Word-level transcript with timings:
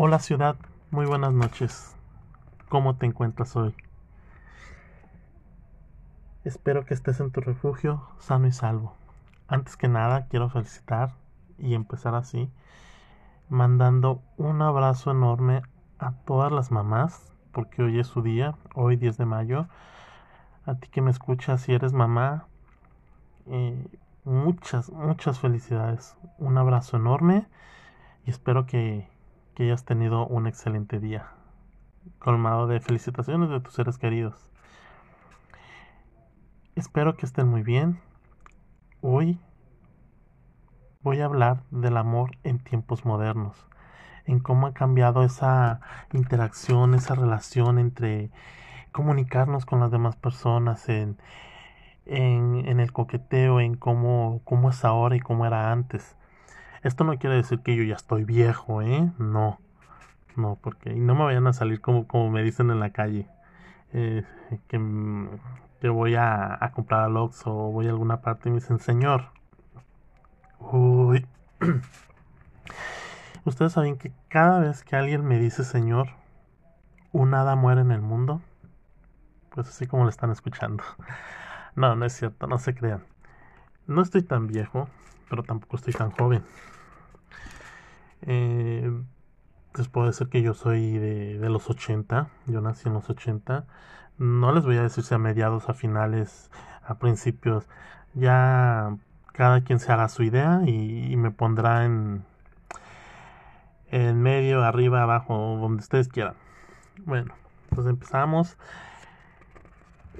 Hola 0.00 0.20
ciudad, 0.20 0.54
muy 0.92 1.06
buenas 1.06 1.32
noches. 1.32 1.96
¿Cómo 2.68 2.94
te 2.94 3.06
encuentras 3.06 3.56
hoy? 3.56 3.74
Espero 6.44 6.84
que 6.84 6.94
estés 6.94 7.18
en 7.18 7.32
tu 7.32 7.40
refugio 7.40 8.06
sano 8.20 8.46
y 8.46 8.52
salvo. 8.52 8.94
Antes 9.48 9.76
que 9.76 9.88
nada, 9.88 10.28
quiero 10.28 10.50
felicitar 10.50 11.14
y 11.58 11.74
empezar 11.74 12.14
así, 12.14 12.48
mandando 13.48 14.22
un 14.36 14.62
abrazo 14.62 15.10
enorme 15.10 15.62
a 15.98 16.12
todas 16.12 16.52
las 16.52 16.70
mamás, 16.70 17.32
porque 17.50 17.82
hoy 17.82 17.98
es 17.98 18.06
su 18.06 18.22
día, 18.22 18.54
hoy 18.76 18.94
10 18.94 19.18
de 19.18 19.26
mayo. 19.26 19.66
A 20.64 20.76
ti 20.76 20.86
que 20.86 21.02
me 21.02 21.10
escuchas, 21.10 21.62
si 21.62 21.72
eres 21.72 21.92
mamá, 21.92 22.46
eh, 23.48 23.84
muchas, 24.22 24.92
muchas 24.92 25.40
felicidades. 25.40 26.16
Un 26.38 26.56
abrazo 26.56 26.96
enorme 26.98 27.48
y 28.24 28.30
espero 28.30 28.64
que 28.64 29.17
que 29.58 29.64
hayas 29.64 29.84
tenido 29.84 30.24
un 30.24 30.46
excelente 30.46 31.00
día, 31.00 31.32
colmado 32.20 32.68
de 32.68 32.78
felicitaciones 32.78 33.50
de 33.50 33.58
tus 33.58 33.74
seres 33.74 33.98
queridos. 33.98 34.52
Espero 36.76 37.16
que 37.16 37.26
estén 37.26 37.48
muy 37.48 37.64
bien. 37.64 37.98
Hoy 39.00 39.40
voy 41.02 41.18
a 41.18 41.24
hablar 41.24 41.64
del 41.72 41.96
amor 41.96 42.36
en 42.44 42.60
tiempos 42.60 43.04
modernos, 43.04 43.66
en 44.26 44.38
cómo 44.38 44.68
ha 44.68 44.74
cambiado 44.74 45.24
esa 45.24 45.80
interacción, 46.12 46.94
esa 46.94 47.16
relación 47.16 47.80
entre 47.80 48.30
comunicarnos 48.92 49.66
con 49.66 49.80
las 49.80 49.90
demás 49.90 50.14
personas, 50.14 50.88
en, 50.88 51.18
en, 52.06 52.78
el 52.78 52.92
coqueteo, 52.92 53.58
en 53.58 53.74
cómo, 53.74 54.40
cómo 54.44 54.70
es 54.70 54.84
ahora 54.84 55.16
y 55.16 55.20
cómo 55.20 55.46
era 55.46 55.72
antes. 55.72 56.16
Esto 56.82 57.04
no 57.04 57.18
quiere 57.18 57.36
decir 57.36 57.60
que 57.60 57.76
yo 57.76 57.82
ya 57.82 57.94
estoy 57.94 58.24
viejo, 58.24 58.82
¿eh? 58.82 59.10
No. 59.18 59.58
No, 60.36 60.56
porque 60.62 60.92
y 60.92 61.00
no 61.00 61.14
me 61.14 61.24
vayan 61.24 61.46
a 61.48 61.52
salir 61.52 61.80
como, 61.80 62.06
como 62.06 62.30
me 62.30 62.42
dicen 62.42 62.70
en 62.70 62.78
la 62.80 62.90
calle. 62.90 63.26
Eh, 63.92 64.24
que, 64.68 64.78
que, 65.80 65.88
voy 65.88 66.14
a, 66.14 66.70
comprar 66.74 67.02
al 67.02 67.16
Oxxo 67.16 67.50
o 67.50 67.72
voy 67.72 67.86
a 67.86 67.90
alguna 67.90 68.20
parte 68.20 68.48
y 68.48 68.52
me 68.52 68.60
dicen, 68.60 68.78
señor. 68.78 69.30
Uy. 70.60 71.26
Ustedes 73.44 73.72
saben 73.72 73.96
que 73.98 74.12
cada 74.28 74.60
vez 74.60 74.84
que 74.84 74.94
alguien 74.94 75.24
me 75.24 75.38
dice 75.38 75.64
señor, 75.64 76.08
un 77.12 77.34
hada 77.34 77.56
muere 77.56 77.80
en 77.80 77.90
el 77.90 78.02
mundo. 78.02 78.40
Pues 79.50 79.68
así 79.68 79.86
como 79.86 80.04
lo 80.04 80.10
están 80.10 80.30
escuchando. 80.30 80.84
No, 81.76 81.94
no 81.94 82.06
es 82.06 82.12
cierto, 82.12 82.48
no 82.48 82.58
se 82.58 82.74
crean. 82.74 83.04
No 83.86 84.02
estoy 84.02 84.22
tan 84.22 84.48
viejo, 84.48 84.88
pero 85.28 85.42
tampoco 85.42 85.76
estoy 85.76 85.92
tan 85.92 86.10
joven. 86.10 86.42
Eh, 88.22 88.90
les 89.76 89.88
puedo 89.88 90.06
decir 90.06 90.28
que 90.28 90.42
yo 90.42 90.54
soy 90.54 90.98
de, 90.98 91.38
de, 91.38 91.48
los 91.50 91.70
80, 91.70 92.28
yo 92.46 92.60
nací 92.60 92.88
en 92.88 92.94
los 92.94 93.08
80. 93.08 93.66
No 94.18 94.52
les 94.52 94.64
voy 94.64 94.76
a 94.76 94.82
decir 94.82 95.04
si 95.04 95.14
a 95.14 95.18
mediados, 95.18 95.68
a 95.68 95.74
finales, 95.74 96.50
a 96.84 96.98
principios. 96.98 97.68
Ya 98.14 98.96
cada 99.32 99.62
quien 99.62 99.78
se 99.78 99.92
haga 99.92 100.08
su 100.08 100.22
idea 100.22 100.62
y, 100.66 101.12
y 101.12 101.16
me 101.16 101.30
pondrá 101.30 101.84
en, 101.84 102.24
en 103.90 104.20
medio, 104.20 104.62
arriba, 104.62 105.02
abajo, 105.02 105.58
donde 105.60 105.80
ustedes 105.82 106.08
quieran. 106.08 106.34
Bueno, 107.04 107.34
pues 107.70 107.86
empezamos. 107.86 108.56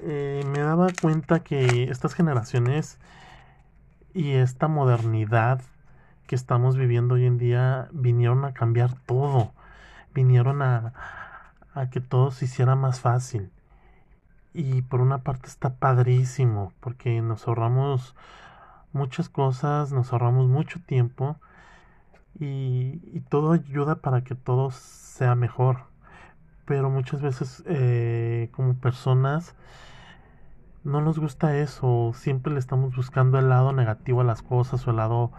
Eh, 0.01 0.43
me 0.47 0.59
daba 0.59 0.87
cuenta 1.01 1.41
que 1.41 1.83
estas 1.83 2.13
generaciones 2.13 2.99
y 4.13 4.33
esta 4.33 4.67
modernidad 4.67 5.61
que 6.27 6.35
estamos 6.35 6.77
viviendo 6.77 7.15
hoy 7.15 7.25
en 7.25 7.37
día 7.37 7.89
vinieron 7.91 8.45
a 8.45 8.53
cambiar 8.53 8.93
todo, 9.05 9.53
vinieron 10.13 10.61
a, 10.61 10.93
a 11.73 11.89
que 11.89 12.01
todo 12.01 12.31
se 12.31 12.45
hiciera 12.45 12.75
más 12.75 12.99
fácil. 12.99 13.51
Y 14.53 14.81
por 14.81 15.01
una 15.01 15.19
parte 15.19 15.47
está 15.47 15.75
padrísimo, 15.75 16.73
porque 16.79 17.21
nos 17.21 17.47
ahorramos 17.47 18.15
muchas 18.93 19.29
cosas, 19.29 19.91
nos 19.91 20.11
ahorramos 20.11 20.47
mucho 20.47 20.79
tiempo 20.81 21.37
y, 22.39 23.21
todo 23.29 23.51
ayuda 23.51 23.95
para 23.95 24.23
que 24.23 24.35
todo 24.35 24.71
sea 24.71 25.35
mejor. 25.35 25.83
Pero 26.65 26.89
muchas 26.89 27.21
veces 27.21 27.63
eh, 27.65 28.49
como 28.53 28.75
personas 28.75 29.55
no 30.83 31.01
nos 31.01 31.19
gusta 31.19 31.57
eso, 31.57 32.11
siempre 32.15 32.53
le 32.53 32.59
estamos 32.59 32.95
buscando 32.95 33.37
el 33.37 33.49
lado 33.49 33.73
negativo 33.73 34.21
a 34.21 34.23
las 34.23 34.41
cosas 34.41 34.87
o 34.87 34.91
el 34.91 34.97
lado 34.97 35.31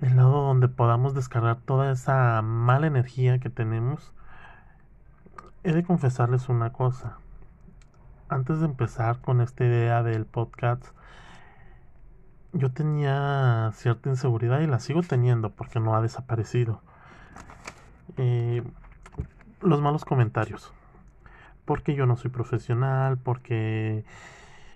el 0.00 0.16
lado 0.16 0.42
donde 0.42 0.68
podamos 0.68 1.14
descargar 1.14 1.56
toda 1.60 1.90
esa 1.90 2.42
mala 2.42 2.86
energía 2.86 3.38
que 3.38 3.48
tenemos. 3.48 4.12
He 5.64 5.72
de 5.72 5.84
confesarles 5.84 6.48
una 6.50 6.72
cosa. 6.72 7.18
Antes 8.28 8.60
de 8.60 8.66
empezar 8.66 9.20
con 9.20 9.40
esta 9.40 9.64
idea 9.64 10.02
del 10.02 10.26
podcast, 10.26 10.84
yo 12.52 12.72
tenía 12.72 13.70
cierta 13.74 14.10
inseguridad 14.10 14.60
y 14.60 14.66
la 14.66 14.80
sigo 14.80 15.02
teniendo 15.02 15.50
porque 15.50 15.80
no 15.80 15.94
ha 15.96 16.02
desaparecido. 16.02 16.82
Eh, 18.18 18.62
los 19.62 19.80
malos 19.80 20.04
comentarios 20.04 20.72
porque 21.66 21.94
yo 21.94 22.06
no 22.06 22.16
soy 22.16 22.30
profesional, 22.30 23.18
porque 23.18 24.04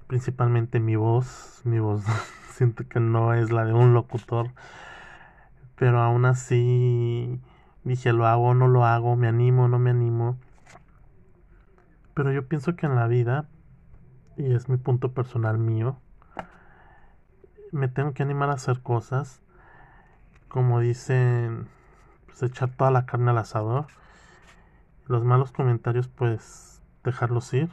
principalmente 0.06 0.80
mi 0.80 0.96
voz, 0.96 1.62
mi 1.64 1.78
voz 1.78 2.04
siento 2.52 2.86
que 2.86 3.00
no 3.00 3.32
es 3.32 3.50
la 3.52 3.64
de 3.64 3.72
un 3.72 3.94
locutor, 3.94 4.50
pero 5.76 6.02
aún 6.02 6.26
así 6.26 7.40
dije 7.84 8.12
lo 8.12 8.26
hago, 8.26 8.54
no 8.54 8.68
lo 8.68 8.84
hago, 8.84 9.16
me 9.16 9.28
animo, 9.28 9.68
no 9.68 9.78
me 9.78 9.90
animo. 9.90 10.36
Pero 12.12 12.32
yo 12.32 12.46
pienso 12.46 12.76
que 12.76 12.86
en 12.86 12.96
la 12.96 13.06
vida, 13.06 13.48
y 14.36 14.52
es 14.52 14.68
mi 14.68 14.76
punto 14.76 15.12
personal 15.12 15.58
mío, 15.58 15.96
me 17.70 17.86
tengo 17.86 18.12
que 18.12 18.24
animar 18.24 18.50
a 18.50 18.54
hacer 18.54 18.80
cosas, 18.82 19.40
como 20.48 20.80
dicen, 20.80 21.68
pues 22.26 22.42
echar 22.42 22.70
toda 22.70 22.90
la 22.90 23.06
carne 23.06 23.30
al 23.30 23.38
asador. 23.38 23.86
Los 25.06 25.24
malos 25.24 25.52
comentarios 25.52 26.08
pues 26.08 26.79
dejarlos 27.04 27.52
ir. 27.54 27.70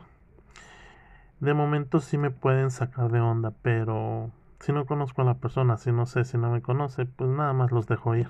De 1.39 1.53
momento 1.53 1.99
sí 1.99 2.17
me 2.17 2.31
pueden 2.31 2.71
sacar 2.71 3.11
de 3.11 3.19
onda, 3.19 3.51
pero 3.61 4.31
si 4.59 4.71
no 4.71 4.85
conozco 4.85 5.21
a 5.21 5.25
la 5.25 5.35
persona, 5.35 5.77
si 5.77 5.91
no 5.91 6.05
sé 6.05 6.23
si 6.25 6.37
no 6.37 6.49
me 6.49 6.61
conoce, 6.61 7.05
pues 7.05 7.29
nada 7.29 7.53
más 7.53 7.71
los 7.71 7.87
dejo 7.87 8.15
ir. 8.15 8.29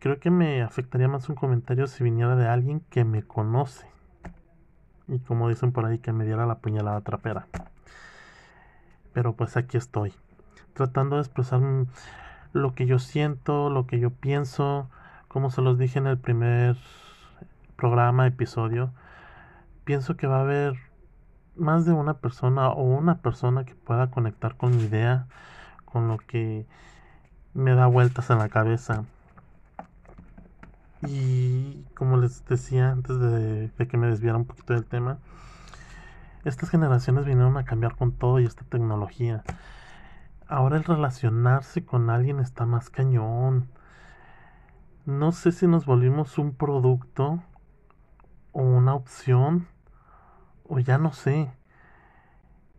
Creo 0.00 0.18
que 0.18 0.30
me 0.30 0.62
afectaría 0.62 1.08
más 1.08 1.28
un 1.28 1.36
comentario 1.36 1.86
si 1.86 2.02
viniera 2.02 2.34
de 2.36 2.48
alguien 2.48 2.80
que 2.90 3.04
me 3.04 3.22
conoce. 3.22 3.86
Y 5.06 5.20
como 5.20 5.48
dicen 5.48 5.72
por 5.72 5.84
ahí, 5.86 5.98
que 5.98 6.12
me 6.12 6.24
diera 6.24 6.46
la 6.46 6.58
puñalada 6.58 7.00
trapera. 7.02 7.46
Pero 9.12 9.34
pues 9.34 9.56
aquí 9.56 9.76
estoy, 9.76 10.12
tratando 10.72 11.16
de 11.16 11.22
expresar 11.22 11.60
lo 12.52 12.74
que 12.74 12.86
yo 12.86 12.98
siento, 12.98 13.70
lo 13.70 13.86
que 13.86 14.00
yo 14.00 14.10
pienso, 14.10 14.88
como 15.28 15.50
se 15.50 15.62
los 15.62 15.78
dije 15.78 16.00
en 16.00 16.08
el 16.08 16.18
primer 16.18 16.76
programa, 17.76 18.26
episodio 18.26 18.90
pienso 19.84 20.16
que 20.16 20.26
va 20.26 20.38
a 20.38 20.42
haber 20.42 20.76
más 21.56 21.84
de 21.84 21.92
una 21.92 22.14
persona 22.14 22.70
o 22.70 22.82
una 22.82 23.18
persona 23.18 23.64
que 23.64 23.74
pueda 23.74 24.10
conectar 24.10 24.56
con 24.56 24.76
mi 24.76 24.84
idea, 24.84 25.26
con 25.84 26.08
lo 26.08 26.18
que 26.18 26.66
me 27.52 27.74
da 27.74 27.86
vueltas 27.86 28.30
en 28.30 28.38
la 28.38 28.48
cabeza. 28.48 29.04
Y 31.06 31.84
como 31.94 32.16
les 32.16 32.44
decía 32.46 32.90
antes 32.90 33.18
de, 33.20 33.70
que 33.88 33.96
me 33.96 34.08
desviara 34.08 34.38
un 34.38 34.46
poquito 34.46 34.72
del 34.72 34.86
tema, 34.86 35.18
estas 36.44 36.70
generaciones 36.70 37.24
vinieron 37.24 37.56
a 37.56 37.64
cambiar 37.64 37.96
con 37.96 38.12
todo 38.12 38.40
y 38.40 38.44
esta 38.44 38.64
tecnología. 38.64 39.44
Ahora 40.48 40.76
el 40.76 40.84
relacionarse 40.84 41.84
con 41.84 42.10
alguien 42.10 42.40
está 42.40 42.66
más 42.66 42.90
cañón. 42.90 43.68
No 45.06 45.32
sé 45.32 45.52
si 45.52 45.66
nos 45.66 45.86
volvimos 45.86 46.38
un 46.38 46.54
producto 46.54 47.42
o 48.52 48.62
una 48.62 48.94
opción 48.94 49.66
o 50.68 50.78
ya 50.78 50.98
no 50.98 51.12
sé. 51.12 51.50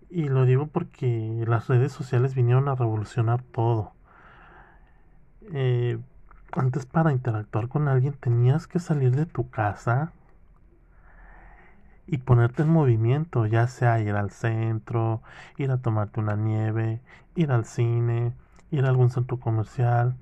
Y 0.09 0.29
lo 0.29 0.45
digo 0.45 0.67
porque 0.67 1.43
las 1.47 1.67
redes 1.67 1.91
sociales 1.91 2.35
vinieron 2.35 2.67
a 2.69 2.75
revolucionar 2.75 3.41
todo. 3.41 3.93
Eh, 5.51 5.99
antes 6.53 6.85
para 6.85 7.11
interactuar 7.11 7.67
con 7.67 7.87
alguien 7.87 8.13
tenías 8.13 8.67
que 8.67 8.79
salir 8.79 9.15
de 9.15 9.25
tu 9.25 9.49
casa 9.49 10.13
y 12.07 12.19
ponerte 12.19 12.61
en 12.63 12.69
movimiento, 12.69 13.45
ya 13.45 13.67
sea 13.67 13.99
ir 13.99 14.15
al 14.15 14.31
centro, 14.31 15.21
ir 15.57 15.71
a 15.71 15.77
tomarte 15.77 16.19
una 16.19 16.35
nieve, 16.35 17.01
ir 17.35 17.51
al 17.51 17.65
cine, 17.65 18.33
ir 18.71 18.85
a 18.85 18.89
algún 18.89 19.09
centro 19.09 19.39
comercial 19.39 20.15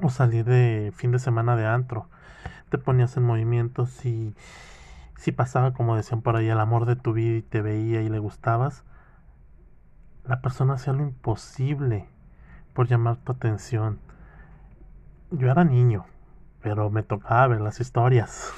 o 0.00 0.10
salir 0.10 0.44
de 0.44 0.92
fin 0.94 1.10
de 1.10 1.18
semana 1.18 1.56
de 1.56 1.66
antro. 1.66 2.06
Te 2.70 2.78
ponías 2.78 3.16
en 3.16 3.24
movimiento 3.24 3.86
si 3.86 4.34
si 5.18 5.32
pasaba, 5.32 5.72
como 5.74 5.96
decían 5.96 6.22
por 6.22 6.36
ahí, 6.36 6.48
el 6.48 6.60
amor 6.60 6.86
de 6.86 6.94
tu 6.94 7.12
vida 7.12 7.36
y 7.36 7.42
te 7.42 7.60
veía 7.60 8.02
y 8.02 8.08
le 8.08 8.20
gustabas, 8.20 8.84
la 10.24 10.40
persona 10.40 10.74
hacía 10.74 10.92
lo 10.92 11.02
imposible 11.02 12.06
por 12.72 12.86
llamar 12.86 13.16
tu 13.16 13.32
atención. 13.32 13.98
Yo 15.32 15.50
era 15.50 15.64
niño, 15.64 16.06
pero 16.62 16.88
me 16.88 17.02
tocaba 17.02 17.48
ver 17.48 17.60
las 17.60 17.80
historias. 17.80 18.52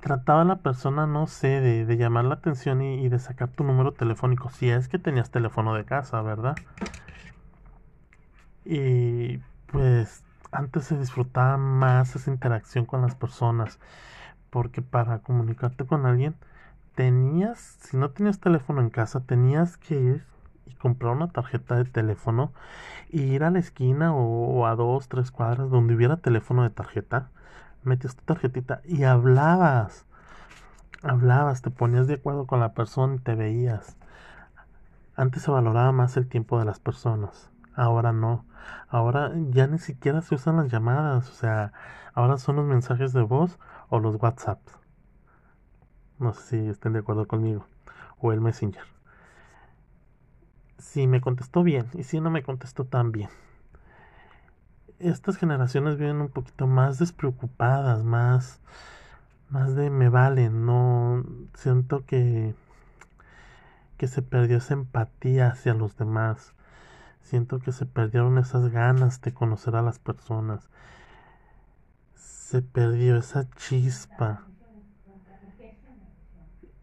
Trataba 0.00 0.44
la 0.44 0.56
persona, 0.56 1.06
no 1.06 1.26
sé, 1.26 1.62
de, 1.62 1.96
llamar 1.96 2.26
la 2.26 2.34
atención 2.34 2.82
y, 2.82 3.08
de 3.08 3.18
sacar 3.18 3.48
tu 3.48 3.64
número 3.64 3.92
telefónico, 3.92 4.50
si 4.50 4.68
es 4.68 4.86
que 4.86 4.98
tenías 4.98 5.30
teléfono 5.30 5.74
de 5.74 5.86
casa, 5.86 6.20
¿verdad? 6.20 6.56
Y 8.66 9.38
pues 9.68 10.22
antes 10.50 10.84
se 10.84 10.98
disfrutaba 10.98 11.56
más 11.56 12.14
esa 12.14 12.30
interacción 12.30 12.84
con 12.84 13.00
las 13.00 13.14
personas, 13.14 13.78
porque 14.52 14.82
para 14.82 15.20
comunicarte 15.20 15.86
con 15.86 16.04
alguien 16.04 16.34
tenías, 16.94 17.58
si 17.58 17.96
no 17.96 18.10
tenías 18.10 18.38
teléfono 18.38 18.82
en 18.82 18.90
casa, 18.90 19.20
tenías 19.20 19.78
que 19.78 19.98
ir 19.98 20.24
y 20.66 20.74
comprar 20.74 21.14
una 21.14 21.28
tarjeta 21.28 21.76
de 21.76 21.86
teléfono 21.86 22.52
y 23.08 23.22
ir 23.22 23.44
a 23.44 23.50
la 23.50 23.58
esquina 23.58 24.14
o, 24.14 24.66
a 24.66 24.76
dos, 24.76 25.08
tres 25.08 25.30
cuadras 25.30 25.70
donde 25.70 25.94
hubiera 25.94 26.18
teléfono 26.18 26.64
de 26.64 26.68
tarjeta, 26.68 27.30
metías 27.82 28.14
tu 28.14 28.24
tarjetita 28.24 28.82
y 28.84 29.04
hablabas. 29.04 30.04
Hablabas, 31.02 31.62
te 31.62 31.70
ponías 31.70 32.06
de 32.06 32.14
acuerdo 32.14 32.46
con 32.46 32.60
la 32.60 32.74
persona 32.74 33.14
y 33.14 33.20
te 33.20 33.34
veías. 33.34 33.96
Antes 35.16 35.44
se 35.44 35.50
valoraba 35.50 35.92
más 35.92 36.18
el 36.18 36.28
tiempo 36.28 36.58
de 36.58 36.66
las 36.66 36.78
personas. 36.78 37.48
Ahora 37.74 38.12
no. 38.12 38.44
Ahora 38.90 39.32
ya 39.50 39.66
ni 39.66 39.78
siquiera 39.78 40.20
se 40.20 40.34
usan 40.34 40.58
las 40.58 40.70
llamadas. 40.70 41.30
O 41.30 41.32
sea, 41.32 41.72
ahora 42.12 42.36
son 42.36 42.56
los 42.56 42.66
mensajes 42.66 43.14
de 43.14 43.22
voz 43.22 43.58
o 43.92 44.00
los 44.00 44.16
WhatsApps. 44.22 44.72
No 46.18 46.32
sé 46.32 46.62
si 46.62 46.68
estén 46.68 46.94
de 46.94 47.00
acuerdo 47.00 47.28
conmigo. 47.28 47.66
O 48.18 48.32
el 48.32 48.40
Messenger. 48.40 48.84
Si 50.78 51.06
me 51.06 51.20
contestó 51.20 51.62
bien 51.62 51.88
y 51.92 52.04
si 52.04 52.18
no 52.18 52.30
me 52.30 52.42
contestó 52.42 52.86
tan 52.86 53.12
bien. 53.12 53.28
Estas 54.98 55.36
generaciones 55.36 55.98
viven 55.98 56.22
un 56.22 56.30
poquito 56.30 56.66
más 56.66 56.98
despreocupadas, 56.98 58.02
más, 58.02 58.60
más 59.50 59.76
de 59.76 59.90
me 59.90 60.08
valen. 60.08 60.64
No 60.64 61.22
siento 61.52 62.06
que, 62.06 62.54
que 63.98 64.08
se 64.08 64.22
perdió 64.22 64.56
esa 64.56 64.72
empatía 64.72 65.48
hacia 65.48 65.74
los 65.74 65.98
demás. 65.98 66.54
Siento 67.20 67.58
que 67.58 67.72
se 67.72 67.84
perdieron 67.84 68.38
esas 68.38 68.70
ganas 68.70 69.20
de 69.20 69.34
conocer 69.34 69.76
a 69.76 69.82
las 69.82 69.98
personas. 69.98 70.70
Se 72.52 72.60
perdió 72.60 73.16
esa 73.16 73.48
chispa. 73.56 74.42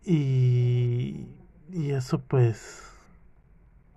Y, 0.04 1.28
y 1.72 1.92
eso 1.92 2.20
pues 2.22 2.84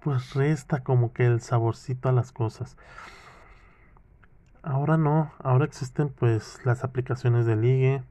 pues 0.01 0.35
resta 0.35 0.83
como 0.83 1.13
que 1.13 1.25
el 1.25 1.41
saborcito 1.41 2.09
a 2.09 2.13
las 2.13 2.33
cosas. 2.33 2.77
Ahora 4.63 4.97
no, 4.97 5.33
ahora 5.41 5.65
existen 5.67 6.09
pues 6.09 6.61
las 6.65 6.85
aplicaciones 6.85 7.47
de 7.47 7.57
ligue 7.57 8.03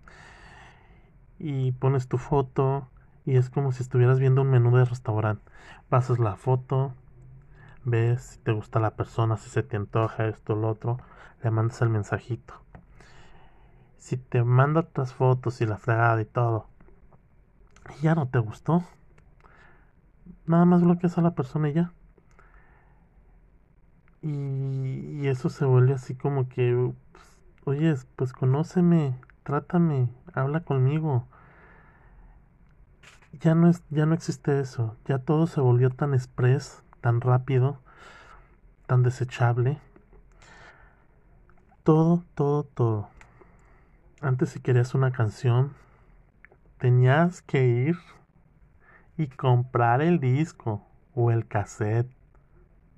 y 1.40 1.72
pones 1.74 2.08
tu 2.08 2.18
foto 2.18 2.88
y 3.26 3.36
es 3.38 3.50
como 3.50 3.72
si 3.72 3.84
estuvieras 3.84 4.20
viendo 4.20 4.42
un 4.42 4.50
menú 4.50 4.76
de 4.78 4.86
restaurante. 4.86 5.44
Pasas 5.90 6.20
la 6.20 6.36
foto, 6.36 6.94
ves 7.86 8.22
si 8.24 8.40
te 8.40 8.54
gusta 8.54 8.80
la 8.80 8.96
persona, 8.96 9.38
si 9.38 9.50
se 9.50 9.64
te 9.64 9.78
antoja 9.78 10.28
esto 10.28 10.54
o 10.54 10.58
lo 10.58 10.70
otro, 10.70 11.00
le 11.44 11.52
mandas 11.52 11.82
el 11.82 11.90
mensajito. 11.90 12.61
Si 14.02 14.18
te 14.18 14.44
manda 14.44 14.80
otras 14.80 15.14
fotos 15.14 15.62
y 15.62 15.68
la 15.68 15.78
fregada 15.78 16.20
y 16.20 16.26
todo, 16.26 16.66
y 18.00 18.02
ya 18.02 18.16
no 18.16 18.28
te 18.28 18.40
gustó, 18.40 18.84
nada 20.48 20.66
más 20.66 20.82
bloqueas 20.82 21.20
a 21.20 21.22
la 21.22 21.36
persona 21.36 21.70
y 21.70 21.74
ya. 21.74 21.94
Y, 24.24 25.28
eso 25.28 25.50
se 25.50 25.66
vuelve 25.66 25.94
así 25.94 26.16
como 26.16 26.50
que, 26.50 26.92
pues, 27.12 27.24
oye, 27.66 27.96
pues 28.16 28.34
conóceme, 28.34 29.16
trátame, 29.44 30.10
habla 30.34 30.62
conmigo. 30.62 31.28
Ya 33.40 33.54
no, 33.54 33.70
es, 33.70 33.84
ya 33.92 34.08
no 34.08 34.16
existe 34.16 34.60
eso, 34.60 34.98
ya 35.06 35.20
todo 35.20 35.46
se 35.46 35.62
volvió 35.62 35.92
tan 35.92 36.16
express, 36.16 36.82
tan 37.02 37.22
rápido, 37.22 37.78
tan 38.88 39.04
desechable. 39.04 39.78
Todo, 41.84 42.24
todo, 42.34 42.64
todo. 42.64 43.10
Antes 44.24 44.50
si 44.50 44.60
querías 44.60 44.94
una 44.94 45.12
canción, 45.12 45.74
tenías 46.78 47.42
que 47.42 47.66
ir 47.66 47.98
y 49.18 49.26
comprar 49.26 50.04
el 50.04 50.20
disco 50.20 50.86
o 51.16 51.32
el 51.32 51.48
cassette. 51.48 52.08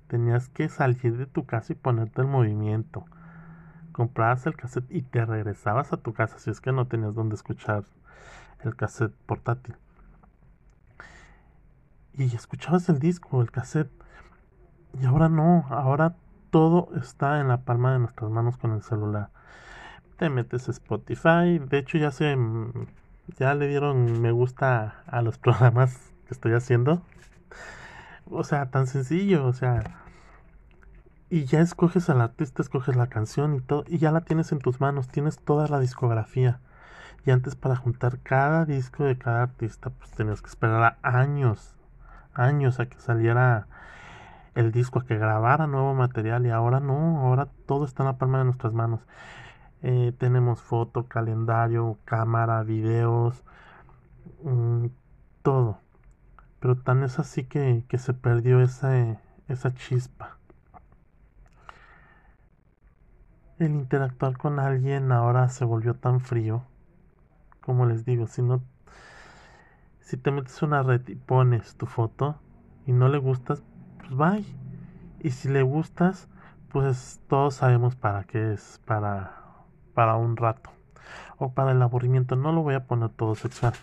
Tenías 0.06 0.50
que 0.50 0.68
salir 0.68 1.16
de 1.16 1.24
tu 1.24 1.46
casa 1.46 1.72
y 1.72 1.76
ponerte 1.76 2.20
en 2.20 2.28
movimiento. 2.28 3.06
Comprabas 3.92 4.44
el 4.44 4.54
cassette 4.54 4.90
y 4.90 5.00
te 5.00 5.24
regresabas 5.24 5.94
a 5.94 5.96
tu 5.96 6.12
casa 6.12 6.38
si 6.38 6.50
es 6.50 6.60
que 6.60 6.72
no 6.72 6.88
tenías 6.88 7.14
donde 7.14 7.36
escuchar 7.36 7.84
el 8.60 8.76
cassette 8.76 9.14
portátil. 9.24 9.76
Y 12.12 12.24
escuchabas 12.36 12.90
el 12.90 12.98
disco, 12.98 13.40
el 13.40 13.50
cassette. 13.50 13.90
Y 15.00 15.06
ahora 15.06 15.30
no, 15.30 15.64
ahora 15.70 16.16
todo 16.50 16.90
está 16.96 17.40
en 17.40 17.48
la 17.48 17.62
palma 17.62 17.94
de 17.94 18.00
nuestras 18.00 18.30
manos 18.30 18.58
con 18.58 18.72
el 18.72 18.82
celular. 18.82 19.30
Te 20.16 20.30
metes 20.30 20.68
a 20.68 20.70
Spotify, 20.70 21.58
de 21.58 21.78
hecho 21.78 21.98
ya 21.98 22.12
se 22.12 22.36
ya 23.36 23.54
le 23.54 23.66
dieron 23.66 24.20
me 24.20 24.30
gusta 24.30 25.02
a 25.06 25.22
los 25.22 25.38
programas 25.44 26.12
que 26.26 26.34
estoy 26.34 26.52
haciendo. 26.52 27.02
O 28.30 28.44
sea, 28.44 28.70
tan 28.70 28.86
sencillo, 28.86 29.46
o 29.46 29.52
sea. 29.52 29.82
Y 31.30 31.46
ya 31.46 31.60
escoges 31.60 32.08
al 32.10 32.20
artista, 32.20 32.62
escoges 32.62 32.94
la 32.96 33.08
canción 33.08 33.56
y 33.56 33.60
todo, 33.60 33.84
y 33.88 33.98
ya 33.98 34.12
la 34.12 34.20
tienes 34.20 34.52
en 34.52 34.60
tus 34.60 34.80
manos, 34.80 35.08
tienes 35.08 35.38
toda 35.38 35.66
la 35.66 35.80
discografía. 35.80 36.60
Y 37.26 37.30
antes 37.32 37.56
para 37.56 37.74
juntar 37.74 38.18
cada 38.20 38.66
disco 38.66 39.04
de 39.04 39.18
cada 39.18 39.42
artista, 39.42 39.90
pues 39.90 40.10
tenías 40.12 40.42
que 40.42 40.48
esperar 40.48 40.98
años, 41.02 41.74
años 42.34 42.78
a 42.78 42.86
que 42.86 43.00
saliera 43.00 43.66
el 44.54 44.70
disco, 44.70 45.00
a 45.00 45.06
que 45.06 45.18
grabara 45.18 45.66
nuevo 45.66 45.94
material. 45.94 46.46
Y 46.46 46.50
ahora 46.50 46.78
no, 46.80 47.20
ahora 47.20 47.48
todo 47.66 47.84
está 47.84 48.04
en 48.04 48.08
la 48.08 48.18
palma 48.18 48.38
de 48.38 48.44
nuestras 48.44 48.74
manos. 48.74 49.00
Eh, 49.86 50.14
tenemos 50.18 50.62
foto, 50.62 51.08
calendario, 51.08 51.98
cámara, 52.06 52.62
videos, 52.62 53.44
mm, 54.42 54.86
todo. 55.42 55.78
Pero 56.58 56.76
tan 56.76 57.02
es 57.04 57.18
así 57.18 57.44
que, 57.44 57.84
que 57.88 57.98
se 57.98 58.14
perdió 58.14 58.60
esa, 58.62 59.20
esa 59.48 59.74
chispa. 59.74 60.38
El 63.58 63.72
interactuar 63.72 64.38
con 64.38 64.58
alguien 64.58 65.12
ahora 65.12 65.48
se 65.50 65.66
volvió 65.66 65.94
tan 65.94 66.20
frío. 66.20 66.64
Como 67.60 67.86
les 67.86 68.06
digo, 68.06 68.26
si 68.26 68.40
no 68.42 68.62
si 70.00 70.16
te 70.16 70.30
metes 70.30 70.62
una 70.62 70.82
red 70.82 71.06
y 71.08 71.14
pones 71.14 71.76
tu 71.76 71.86
foto 71.86 72.38
y 72.86 72.92
no 72.92 73.08
le 73.08 73.18
gustas, 73.18 73.62
pues 73.98 74.14
bye. 74.14 74.44
Y 75.20 75.30
si 75.30 75.48
le 75.48 75.62
gustas, 75.62 76.28
pues 76.70 77.20
todos 77.28 77.54
sabemos 77.56 77.96
para 77.96 78.24
qué 78.24 78.52
es, 78.52 78.80
para, 78.86 79.43
para 79.94 80.16
un 80.16 80.36
rato. 80.36 80.70
O 81.38 81.52
para 81.52 81.72
el 81.72 81.82
aburrimiento, 81.82 82.36
no 82.36 82.52
lo 82.52 82.62
voy 82.62 82.74
a 82.74 82.86
poner 82.86 83.10
todo 83.10 83.34
sexual 83.34 83.74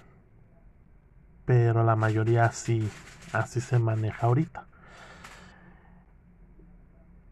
pero 1.51 1.84
la 1.84 1.98
mayoría 1.98 2.46
así, 2.46 2.89
así 3.34 3.60
se 3.60 3.77
maneja 3.77 4.27
ahorita. 4.27 4.68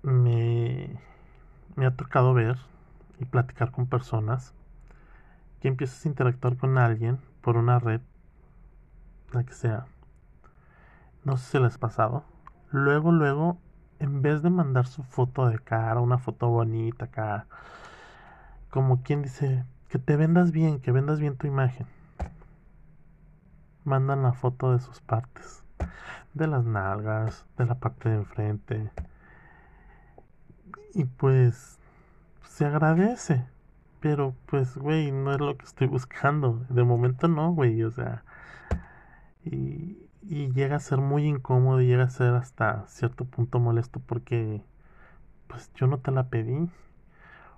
Me, 0.01 0.99
me 1.77 1.85
ha 1.85 1.95
tocado 1.95 2.33
ver 2.33 2.57
y 3.19 3.25
platicar 3.25 3.71
con 3.71 3.87
personas 3.87 4.53
que 5.61 5.69
empiezas 5.69 6.05
a 6.05 6.09
interactuar 6.09 6.57
con 6.57 6.77
alguien 6.77 7.19
por 7.39 7.55
una 7.55 7.79
red, 7.79 8.01
la 9.31 9.45
que 9.45 9.53
sea. 9.53 9.85
No 11.23 11.37
sé 11.37 11.51
si 11.51 11.63
les 11.63 11.75
ha 11.75 11.79
pasado. 11.79 12.25
Luego, 12.71 13.13
luego, 13.13 13.57
en 13.99 14.21
vez 14.21 14.41
de 14.41 14.49
mandar 14.49 14.87
su 14.87 15.03
foto 15.03 15.47
de 15.47 15.59
cara, 15.59 16.01
una 16.01 16.17
foto 16.17 16.49
bonita 16.49 17.05
acá, 17.05 17.47
como 18.69 19.03
quien 19.03 19.21
dice, 19.21 19.65
que 19.89 19.99
te 19.99 20.15
vendas 20.15 20.51
bien, 20.51 20.79
que 20.79 20.91
vendas 20.91 21.19
bien 21.19 21.35
tu 21.37 21.47
imagen 21.47 21.87
mandan 23.89 24.23
la 24.23 24.33
foto 24.33 24.71
de 24.71 24.79
sus 24.79 25.01
partes, 25.01 25.63
de 26.33 26.47
las 26.47 26.63
nalgas, 26.63 27.45
de 27.57 27.65
la 27.65 27.75
parte 27.75 28.09
de 28.09 28.15
enfrente. 28.15 28.91
Y 30.93 31.05
pues 31.05 31.79
se 32.43 32.65
agradece, 32.65 33.45
pero 33.99 34.35
pues, 34.45 34.77
güey, 34.77 35.11
no 35.11 35.33
es 35.33 35.39
lo 35.39 35.57
que 35.57 35.65
estoy 35.65 35.87
buscando. 35.87 36.65
De 36.69 36.83
momento 36.83 37.27
no, 37.27 37.51
güey, 37.53 37.83
o 37.83 37.91
sea. 37.91 38.23
Y, 39.43 39.97
y 40.21 40.51
llega 40.51 40.75
a 40.75 40.79
ser 40.79 40.99
muy 40.99 41.25
incómodo 41.25 41.81
y 41.81 41.87
llega 41.87 42.03
a 42.03 42.09
ser 42.09 42.33
hasta 42.35 42.85
cierto 42.87 43.25
punto 43.25 43.59
molesto 43.59 43.99
porque, 44.05 44.63
pues, 45.47 45.71
yo 45.75 45.87
no 45.87 45.99
te 45.99 46.11
la 46.11 46.29
pedí. 46.29 46.69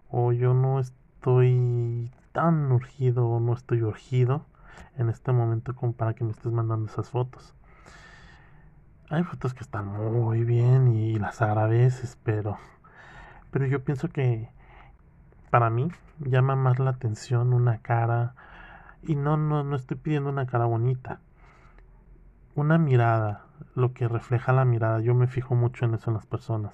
O 0.10 0.34
yo 0.34 0.54
no 0.54 0.80
estoy 1.22 2.10
tan 2.32 2.72
urgido 2.72 3.28
o 3.28 3.40
no 3.40 3.54
estoy 3.54 3.84
urgido 3.84 4.44
en 4.98 5.08
este 5.08 5.32
momento 5.32 5.76
como 5.76 5.94
para 5.94 6.16
que 6.16 6.24
me 6.24 6.32
estés 6.32 6.52
mandando 6.52 6.90
esas 6.90 7.12
fotos. 7.12 7.54
Hay 9.12 9.22
fotos 9.22 9.54
que 9.54 9.60
están 9.60 9.86
muy 9.86 10.44
bien 10.44 10.88
y 10.88 11.20
las 11.20 11.44
agradeces, 11.44 12.18
pero 12.24 12.58
pero 13.52 13.68
yo 13.68 13.84
pienso 13.84 14.10
que 14.10 14.50
para 15.52 15.70
mí 15.70 15.90
llama 16.22 16.56
más 16.56 16.80
la 16.80 16.90
atención 16.90 17.54
una 17.54 17.84
cara 17.84 18.34
y 19.04 19.16
no 19.16 19.38
no 19.38 19.64
no 19.64 19.76
estoy 19.76 19.98
pidiendo 19.98 20.32
una 20.32 20.48
cara 20.48 20.66
bonita 20.66 21.20
una 22.56 22.80
mirada 22.80 23.46
lo 23.76 23.94
que 23.94 24.08
refleja 24.08 24.54
la 24.54 24.66
mirada 24.66 25.02
yo 25.02 25.14
me 25.14 25.28
fijo 25.28 25.54
mucho 25.54 25.86
en 25.86 25.94
eso 25.94 26.10
en 26.10 26.16
las 26.16 26.26
personas 26.26 26.74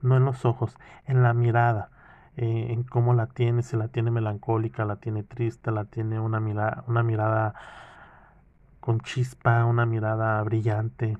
no 0.00 0.16
en 0.16 0.24
los 0.24 0.46
ojos 0.46 0.78
en 1.04 1.22
la 1.22 1.34
mirada 1.34 1.90
eh, 2.36 2.66
en 2.70 2.82
cómo 2.84 3.14
la 3.14 3.26
tiene 3.26 3.62
si 3.62 3.76
la 3.76 3.88
tiene 3.88 4.10
melancólica 4.10 4.84
la 4.84 4.96
tiene 4.96 5.22
triste 5.22 5.70
la 5.70 5.84
tiene 5.84 6.18
una 6.20 6.40
mirada 6.40 6.84
una 6.86 7.02
mirada 7.02 7.54
con 8.80 9.00
chispa 9.00 9.64
una 9.64 9.86
mirada 9.86 10.42
brillante 10.42 11.18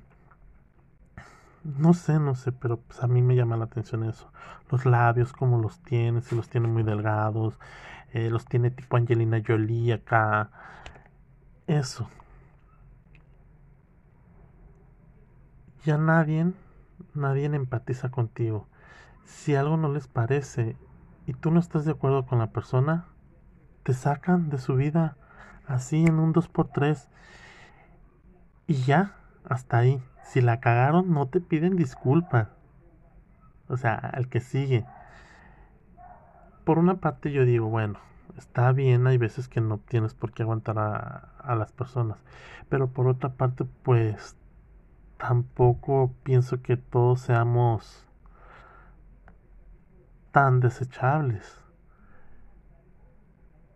no 1.65 1.95
sé, 1.95 2.19
no 2.19 2.35
sé, 2.35 2.51
pero 2.51 2.77
pues 2.77 3.01
a 3.01 3.07
mí 3.07 3.23
me 3.23 3.35
llama 3.35 3.57
la 3.57 3.65
atención 3.65 4.03
eso. 4.03 4.31
Los 4.69 4.85
labios, 4.85 5.33
cómo 5.33 5.59
los 5.59 5.79
tiene, 5.79 6.21
si 6.21 6.35
los 6.35 6.47
tiene 6.47 6.67
muy 6.67 6.83
delgados, 6.83 7.59
eh, 8.13 8.29
los 8.29 8.45
tiene 8.45 8.69
tipo 8.69 8.97
Angelina 8.97 9.41
Jolie 9.45 9.93
acá. 9.93 10.51
Eso. 11.65 12.07
Ya 15.83 15.97
nadie, 15.97 16.51
nadie 17.15 17.45
empatiza 17.45 18.09
contigo. 18.11 18.67
Si 19.25 19.55
algo 19.55 19.75
no 19.75 19.91
les 19.91 20.07
parece 20.07 20.77
y 21.25 21.33
tú 21.33 21.51
no 21.51 21.59
estás 21.59 21.85
de 21.85 21.91
acuerdo 21.91 22.25
con 22.25 22.39
la 22.39 22.51
persona, 22.51 23.05
te 23.83 23.93
sacan 23.93 24.49
de 24.49 24.57
su 24.57 24.75
vida 24.75 25.17
así 25.67 26.05
en 26.05 26.19
un 26.19 26.33
2x3 26.33 27.07
y 28.67 28.75
ya, 28.83 29.15
hasta 29.47 29.77
ahí. 29.77 30.01
Si 30.23 30.41
la 30.41 30.59
cagaron, 30.59 31.13
no 31.13 31.27
te 31.27 31.39
piden 31.39 31.75
disculpas. 31.75 32.49
O 33.67 33.77
sea, 33.77 33.95
al 33.95 34.27
que 34.27 34.39
sigue. 34.39 34.85
Por 36.63 36.79
una 36.79 36.95
parte 36.95 37.31
yo 37.31 37.45
digo, 37.45 37.67
bueno, 37.67 37.99
está 38.37 38.71
bien, 38.71 39.05
hay 39.05 39.17
veces 39.17 39.47
que 39.47 39.61
no 39.61 39.77
tienes 39.77 40.15
por 40.15 40.31
qué 40.31 40.43
aguantar 40.43 40.79
a, 40.79 41.29
a 41.39 41.55
las 41.55 41.71
personas. 41.71 42.17
Pero 42.69 42.87
por 42.87 43.07
otra 43.07 43.33
parte, 43.33 43.65
pues 43.83 44.35
tampoco 45.17 46.11
pienso 46.23 46.61
que 46.61 46.77
todos 46.77 47.21
seamos 47.21 48.04
tan 50.35 50.59
desechables. 50.59 51.61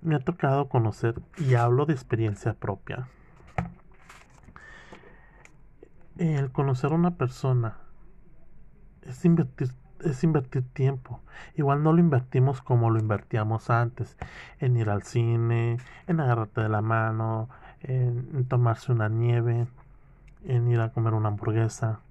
Me 0.01 0.16
ha 0.16 0.20
tocado 0.20 0.68
conocer, 0.68 1.16
y 1.38 1.56
hablo 1.56 1.86
de 1.86 1.94
experiencia 1.94 2.54
propia, 2.54 3.08
el 6.18 6.51
conocer 6.51 6.92
a 6.92 6.96
una 6.96 7.12
persona 7.12 7.78
es 9.04 9.24
invertir, 9.24 9.70
es 10.04 10.22
invertir 10.25 10.63
tiempo. 10.74 11.22
Igual 11.56 11.82
no 11.82 11.94
lo 11.94 12.00
invertimos 12.00 12.62
como 12.62 12.89
lo 12.89 13.00
invertíamos 13.00 13.70
antes, 13.70 14.18
en 14.60 14.75
ir 14.75 14.89
al 14.89 15.04
cine, 15.04 15.78
en 16.08 16.20
agarrarte 16.20 16.60
de 16.60 16.68
la 16.68 16.82
mano, 16.82 17.48
en, 17.80 18.44
tomarse 18.50 18.92
una 18.92 19.08
nieve, 19.08 19.66
en 20.44 20.68
ir 20.68 20.82
a 20.82 20.92
comer 20.92 21.13
una 21.13 21.30
hamburguesa. 21.30 22.01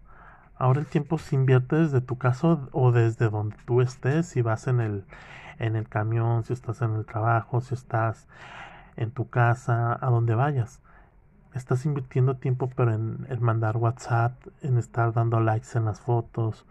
Ahora 0.59 0.81
el 0.81 0.87
tiempo 0.87 1.19
se 1.19 1.37
invierte 1.37 1.77
desde 1.77 2.01
tu 2.01 2.19
casa 2.19 2.59
o 2.73 2.93
desde 2.93 3.31
donde 3.31 3.57
tú 3.65 3.81
estés, 3.81 4.27
si 4.27 4.43
vas 4.43 4.67
en 4.67 4.81
el, 4.81 5.05
en 5.59 5.77
el 5.77 5.89
camión, 5.89 6.45
si 6.45 6.53
estás 6.53 6.83
en 6.83 6.95
el 6.97 7.07
trabajo, 7.07 7.61
si 7.61 7.75
estás 7.75 8.27
en 8.97 9.11
tu 9.13 9.29
casa, 9.29 9.97
a 10.01 10.11
donde 10.11 10.35
vayas 10.35 10.81
estás 11.55 11.85
invirtiendo 11.85 12.37
tiempo 12.37 12.71
pero 12.75 12.95
en, 12.95 13.27
mandar 13.41 13.77
WhatsApp, 13.77 14.35
en 14.63 14.79
estar 14.79 15.13
dando 15.13 15.41
likes 15.41 15.77
en 15.77 15.85
las 15.85 16.01
fotos, 16.01 16.65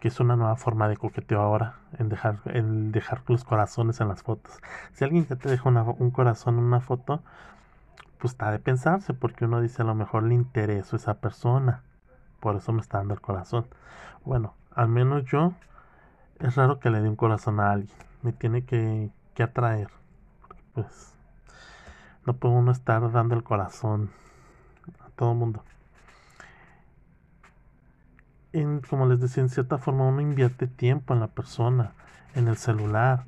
que 0.00 0.08
es 0.08 0.20
una 0.20 0.36
nueva 0.36 0.56
forma 0.56 0.88
de 0.88 0.96
coqueteo 0.96 1.40
ahora, 1.40 1.76
en 1.98 2.08
dejar, 2.08 2.40
en 2.46 2.92
dejar 2.92 3.22
los 3.28 3.44
corazones 3.44 4.00
en 4.00 4.08
las 4.08 4.22
fotos. 4.22 4.58
Si 4.92 5.04
alguien 5.04 5.26
ya 5.26 5.36
te 5.36 5.48
deja 5.48 5.68
un 5.68 6.10
corazón 6.10 6.58
en 6.58 6.64
una 6.64 6.80
foto, 6.80 7.22
pues 8.18 8.32
está 8.32 8.50
de 8.50 8.58
pensarse, 8.58 9.14
porque 9.14 9.44
uno 9.44 9.60
dice 9.60 9.82
a 9.82 9.84
lo 9.84 9.94
mejor 9.94 10.24
le 10.24 10.34
intereso 10.34 10.96
a 10.96 10.98
esa 10.98 11.14
persona, 11.14 11.82
por 12.40 12.56
eso 12.56 12.72
me 12.72 12.80
está 12.80 12.98
dando 12.98 13.14
el 13.14 13.20
corazón. 13.20 13.66
Bueno, 14.24 14.54
al 14.74 14.88
menos 14.88 15.24
yo, 15.24 15.52
es 16.40 16.54
raro 16.56 16.80
que 16.80 16.90
le 16.90 17.00
dé 17.00 17.08
un 17.08 17.16
corazón 17.16 17.60
a 17.60 17.72
alguien, 17.72 17.96
me 18.22 18.32
tiene 18.32 18.64
que, 18.64 19.10
que 19.34 19.42
atraer, 19.42 19.88
pues 20.74 21.14
no 22.26 22.36
puede 22.36 22.56
uno 22.56 22.72
estar 22.72 23.10
dando 23.12 23.36
el 23.36 23.44
corazón 23.44 24.10
a 25.00 25.10
todo 25.10 25.32
el 25.32 25.38
mundo. 25.38 25.64
En, 28.52 28.80
como 28.80 29.06
les 29.06 29.20
decía, 29.20 29.42
en 29.42 29.48
cierta 29.48 29.78
forma 29.78 30.08
uno 30.08 30.20
invierte 30.20 30.66
tiempo 30.66 31.14
en 31.14 31.20
la 31.20 31.28
persona, 31.28 31.92
en 32.34 32.48
el 32.48 32.56
celular. 32.56 33.24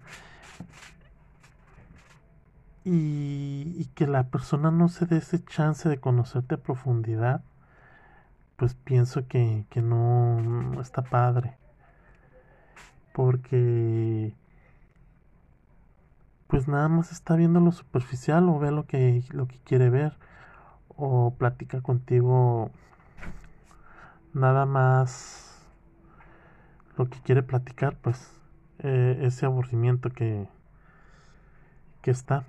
Y, 2.85 3.85
que 3.95 4.07
la 4.07 4.25
persona 4.25 4.71
no 4.71 4.88
se 4.88 5.05
dé 5.07 5.19
ese 5.19 5.45
chance 5.45 5.88
de 5.88 5.99
conocerte 5.99 6.55
a 6.55 6.59
profundidad, 6.59 7.43
pues 8.59 8.75
pienso 8.75 9.29
que, 9.29 9.65
que 9.71 9.81
no, 9.81 10.81
está 10.81 11.03
padre. 11.03 11.57
Porque 13.15 14.35
pues 16.49 16.67
nada 16.67 16.88
más 16.88 17.12
está 17.12 17.37
viendo 17.37 17.61
lo 17.61 17.71
superficial 17.73 18.49
o 18.49 18.59
ve 18.59 18.73
lo 18.73 18.85
que, 18.87 19.23
lo 19.31 19.47
que 19.47 19.59
quiere 19.61 19.91
ver. 19.91 20.17
O 20.88 21.35
platica 21.38 21.81
contigo 21.83 22.73
nada 24.35 24.67
más 24.67 25.65
lo 26.97 27.09
que 27.09 27.21
quiere 27.21 27.45
platicar 27.45 27.97
pues 27.97 28.33
eh, 28.81 29.21
ese 29.23 29.47
aburrimiento 29.47 30.11
que 30.11 30.49
que 32.03 32.11
está. 32.11 32.45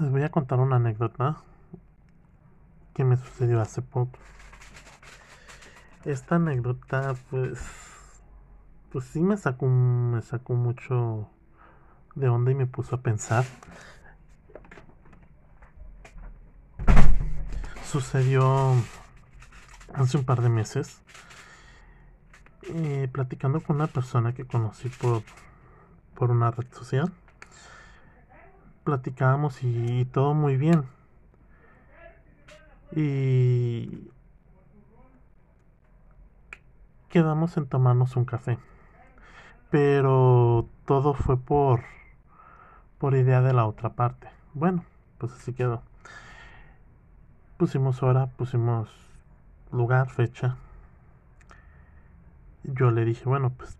Les 0.00 0.10
voy 0.10 0.22
a 0.22 0.30
contar 0.30 0.60
una 0.60 0.76
anécdota 0.76 1.38
que 2.94 3.04
me 3.04 3.16
sucedió 3.16 3.60
hace 3.60 3.80
poco 3.80 4.18
esta 6.04 6.36
anécdota 6.36 7.14
pues 7.30 7.60
pues 8.90 9.04
sí 9.06 9.20
me 9.20 9.36
sacó 9.36 9.66
me 9.66 10.20
sacó 10.22 10.54
mucho 10.54 11.28
de 12.14 12.28
onda 12.28 12.50
y 12.50 12.54
me 12.54 12.66
puso 12.66 12.96
a 12.96 13.00
pensar. 13.00 13.44
Sucedió 17.84 18.74
hace 19.92 20.16
un 20.16 20.24
par 20.24 20.40
de 20.40 20.48
meses, 20.48 21.02
eh, 22.62 23.08
platicando 23.12 23.60
con 23.60 23.76
una 23.76 23.86
persona 23.86 24.32
que 24.32 24.46
conocí 24.46 24.88
por, 24.88 25.22
por 26.14 26.30
una 26.30 26.50
red 26.50 26.66
social. 26.72 27.12
Platicábamos 28.84 29.62
y, 29.62 30.00
y 30.00 30.04
todo 30.06 30.34
muy 30.34 30.56
bien. 30.56 30.84
Y 32.94 34.10
quedamos 37.12 37.58
en 37.58 37.66
tomarnos 37.66 38.16
un 38.16 38.24
café. 38.24 38.58
Pero 39.70 40.66
todo 40.86 41.12
fue 41.12 41.36
por 41.36 41.82
por 42.98 43.14
idea 43.14 43.42
de 43.42 43.52
la 43.52 43.66
otra 43.66 43.90
parte. 43.90 44.28
Bueno, 44.54 44.84
pues 45.18 45.32
así 45.32 45.52
quedó. 45.52 45.82
Pusimos 47.58 48.02
hora, 48.02 48.28
pusimos 48.28 48.88
lugar, 49.72 50.08
fecha. 50.08 50.56
Yo 52.62 52.90
le 52.90 53.04
dije, 53.04 53.24
bueno, 53.24 53.50
pues 53.50 53.76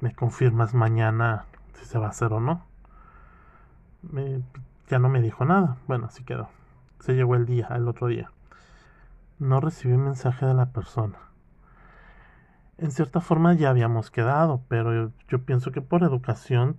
me 0.00 0.14
confirmas 0.14 0.74
mañana 0.74 1.46
si 1.74 1.84
se 1.86 1.98
va 1.98 2.06
a 2.06 2.10
hacer 2.10 2.32
o 2.32 2.40
no. 2.40 2.62
ya 4.88 4.98
no 4.98 5.08
me 5.08 5.20
dijo 5.20 5.44
nada. 5.44 5.78
Bueno, 5.88 6.06
así 6.06 6.22
quedó. 6.22 6.48
Se 7.00 7.14
llegó 7.14 7.34
el 7.34 7.46
día, 7.46 7.68
el 7.74 7.88
otro 7.88 8.06
día. 8.06 8.30
No 9.38 9.60
recibí 9.60 9.96
mensaje 9.96 10.46
de 10.46 10.54
la 10.54 10.66
persona. 10.66 11.27
En 12.78 12.92
cierta 12.92 13.20
forma 13.20 13.54
ya 13.54 13.70
habíamos 13.70 14.10
quedado, 14.10 14.62
pero 14.68 15.12
yo 15.28 15.44
pienso 15.44 15.70
que 15.72 15.82
por 15.82 16.02
educación 16.02 16.78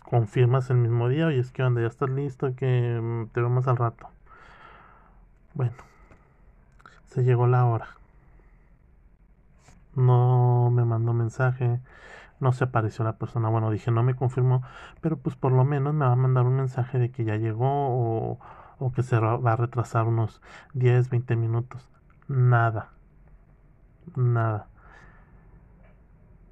confirmas 0.00 0.70
el 0.70 0.78
mismo 0.78 1.08
día, 1.08 1.32
y 1.32 1.38
es 1.38 1.52
que 1.52 1.62
onda, 1.62 1.82
ya 1.82 1.88
estás 1.88 2.10
listo, 2.10 2.54
que 2.56 2.98
mm, 3.00 3.28
te 3.28 3.40
vemos 3.42 3.68
al 3.68 3.76
rato. 3.76 4.08
Bueno, 5.54 5.74
se 7.06 7.22
llegó 7.24 7.46
la 7.46 7.66
hora. 7.66 7.88
No 9.94 10.70
me 10.72 10.84
mandó 10.84 11.12
mensaje, 11.12 11.80
no 12.40 12.52
se 12.52 12.64
apareció 12.64 13.04
la 13.04 13.18
persona. 13.18 13.48
Bueno, 13.48 13.70
dije, 13.70 13.90
no 13.90 14.02
me 14.02 14.16
confirmó, 14.16 14.62
pero 15.00 15.16
pues 15.18 15.36
por 15.36 15.52
lo 15.52 15.64
menos 15.64 15.94
me 15.94 16.06
va 16.06 16.12
a 16.12 16.16
mandar 16.16 16.46
un 16.46 16.56
mensaje 16.56 16.98
de 16.98 17.10
que 17.10 17.24
ya 17.24 17.36
llegó 17.36 17.66
o, 17.68 18.38
o 18.78 18.92
que 18.92 19.02
se 19.02 19.18
va 19.18 19.52
a 19.52 19.56
retrasar 19.56 20.06
unos 20.06 20.42
10, 20.74 21.10
20 21.10 21.36
minutos. 21.36 21.88
Nada. 22.28 22.90
Nada. 24.16 24.67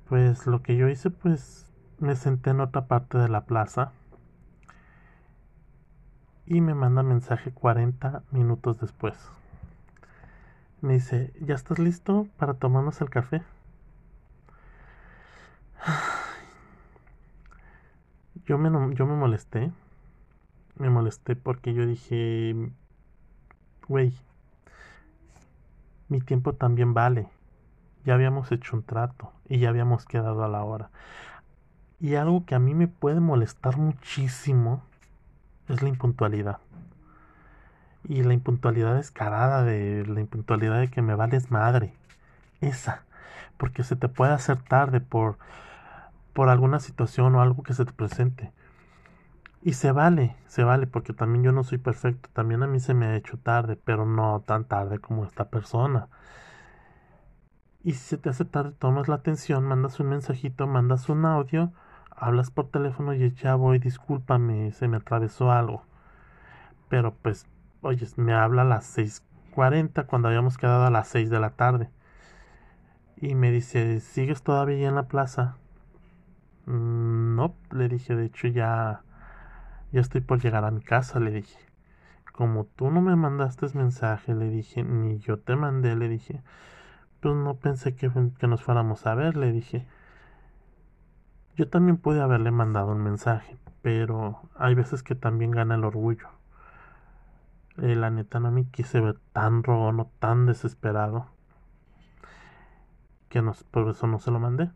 Pues 0.09 0.47
lo 0.47 0.63
que 0.63 0.77
yo 0.77 0.89
hice, 0.89 1.11
pues 1.11 1.67
me 1.99 2.15
senté 2.15 2.51
en 2.51 2.61
otra 2.61 2.87
parte 2.87 3.19
de 3.19 3.29
la 3.29 3.45
plaza 3.45 3.93
y 6.47 6.61
me 6.61 6.75
manda 6.75 7.03
mensaje 7.03 7.51
40 7.51 8.23
minutos 8.31 8.79
después. 8.79 9.17
Me 10.81 10.95
dice, 10.95 11.33
¿ya 11.41 11.55
estás 11.57 11.79
listo 11.81 12.29
para 12.37 12.55
tomarnos 12.55 13.01
el 13.01 13.11
café? 13.11 13.43
Yo 18.47 18.59
me, 18.59 18.95
yo 18.95 19.07
me 19.07 19.17
molesté. 19.17 19.73
Me 20.77 20.89
molesté 20.89 21.35
porque 21.35 21.75
yo 21.75 21.85
dije, 21.85 22.55
güey, 23.89 24.13
mi 26.09 26.21
tiempo 26.21 26.53
también 26.53 26.95
vale. 26.95 27.29
Ya 28.07 28.15
habíamos 28.15 28.51
hecho 28.53 28.77
un 28.77 28.85
trato 28.85 29.33
y 29.49 29.59
ya 29.59 29.69
habíamos 29.69 30.07
quedado 30.07 30.45
a 30.45 30.49
la 30.49 30.63
hora. 30.63 30.91
Y 32.01 32.15
algo 32.15 32.47
que 32.47 32.55
a 32.55 32.61
mí 32.61 32.73
me 32.73 32.89
puede 32.89 33.21
molestar 33.21 33.77
muchísimo 33.77 34.83
es 35.69 35.83
la 35.83 35.89
impuntualidad. 35.89 36.59
Y 38.05 38.23
la 38.23 38.33
impuntualidad 38.33 38.95
descarada, 38.95 39.65
de 39.65 40.07
la 40.07 40.21
impuntualidad 40.21 40.79
de 40.79 40.89
que 40.89 41.03
me 41.03 41.17
vales 41.17 41.51
madre. 41.51 41.95
Esa. 42.61 43.03
Porque 43.57 43.83
se 43.83 43.97
te 43.97 44.09
puede 44.09 44.33
hacer 44.33 44.63
tarde 44.63 45.01
por, 45.01 45.37
por 46.33 46.49
alguna 46.49 46.79
situación 46.79 47.35
o 47.35 47.43
algo 47.43 47.65
que 47.65 47.75
se 47.75 47.85
te 47.85 47.93
presente. 47.93 48.53
Y 49.63 49.73
se 49.73 49.91
vale, 49.91 50.37
se 50.47 50.63
vale, 50.63 50.87
porque 50.87 51.13
también 51.13 51.43
yo 51.43 51.51
no 51.51 51.65
soy 51.65 51.79
perfecto. 51.79 52.29
También 52.33 52.63
a 52.63 52.69
mí 52.69 52.79
se 52.79 52.95
me 52.95 53.07
ha 53.07 53.17
hecho 53.17 53.37
tarde, 53.37 53.77
pero 53.83 54.07
no 54.07 54.45
tan 54.47 54.65
tarde 54.65 55.01
como 55.01 55.25
esta 55.25 55.49
persona. 55.49 56.07
Y 57.87 57.93
si 57.93 58.01
se 58.01 58.19
te 58.19 58.31
hace 58.31 58.45
tarde, 58.45 58.73
tomas 58.73 59.07
la 59.07 59.15
atención, 59.15 59.63
mandas 59.63 60.01
un 60.01 60.09
mensajito, 60.09 60.67
mandas 60.67 61.09
un 61.09 61.25
audio, 61.25 61.73
hablas 62.11 62.51
por 62.51 62.69
teléfono 62.69 63.15
y 63.15 63.31
ya 63.31 63.55
voy, 63.55 63.79
discúlpame, 63.79 64.73
se 64.73 64.89
me 64.89 64.97
atravesó 64.97 65.53
algo. 65.53 65.85
Pero 66.89 67.15
pues 67.15 67.47
oye, 67.83 68.05
me 68.17 68.35
habla 68.35 68.63
a 68.63 68.65
las 68.65 68.99
6.40 68.99 70.05
cuando 70.09 70.27
habíamos 70.27 70.59
quedado 70.59 70.85
a 70.85 70.91
las 70.91 71.07
6 71.07 71.31
de 71.31 71.39
la 71.39 71.51
tarde. 71.51 71.89
Y 73.19 73.37
me 73.37 73.53
dice, 73.53 74.01
¿sigues 74.01 74.43
todavía 74.43 74.89
en 74.89 74.97
la 74.97 75.07
plaza? 75.07 75.55
Mm, 76.67 77.37
no, 77.37 77.55
le 77.71 77.89
dije, 77.89 78.17
de 78.17 78.25
hecho 78.25 78.49
ya, 78.49 79.03
ya 79.93 80.01
estoy 80.01 80.23
por 80.23 80.43
llegar 80.43 80.65
a 80.65 80.73
mi 80.73 80.81
casa, 80.81 81.21
le 81.21 81.31
dije. 81.31 81.61
Como 82.33 82.65
tú 82.65 82.91
no 82.91 83.01
me 83.01 83.15
mandaste 83.15 83.69
mensaje, 83.75 84.35
le 84.35 84.51
dije, 84.51 84.83
ni 84.83 85.21
yo 85.21 85.39
te 85.39 85.55
mandé, 85.55 85.95
le 85.95 86.09
dije. 86.09 86.43
Pues 87.21 87.35
no 87.35 87.55
pensé 87.57 87.95
que, 87.95 88.11
que 88.39 88.47
nos 88.47 88.63
fuéramos 88.63 89.07
a 89.07 89.15
ver, 89.15 89.37
le 89.37 89.53
dije. 89.53 89.87
Yo 91.57 91.69
también 91.69 91.97
pude 91.97 92.21
haberle 92.21 92.51
mandado 92.51 92.93
un 92.93 93.03
mensaje, 93.03 93.57
pero 93.83 94.43
hay 94.57 94.75
veces 94.75 95.03
que 95.03 95.15
también 95.15 95.51
gana 95.51 95.75
el 95.75 95.85
orgullo. 95.85 96.29
Eh, 97.79 97.95
la 97.95 98.11
neta 98.11 98.41
no 98.41 98.51
me 98.51 98.65
quise 98.67 99.01
ver 99.01 99.19
tan 99.33 99.63
rogón 99.63 100.07
tan 100.19 100.47
desesperado. 100.47 101.27
Que 103.29 103.43
no, 103.43 103.55
por 103.71 103.89
eso 103.91 104.07
no 104.07 104.19
se 104.19 104.31
lo 104.31 104.39
mandé. 104.39 104.71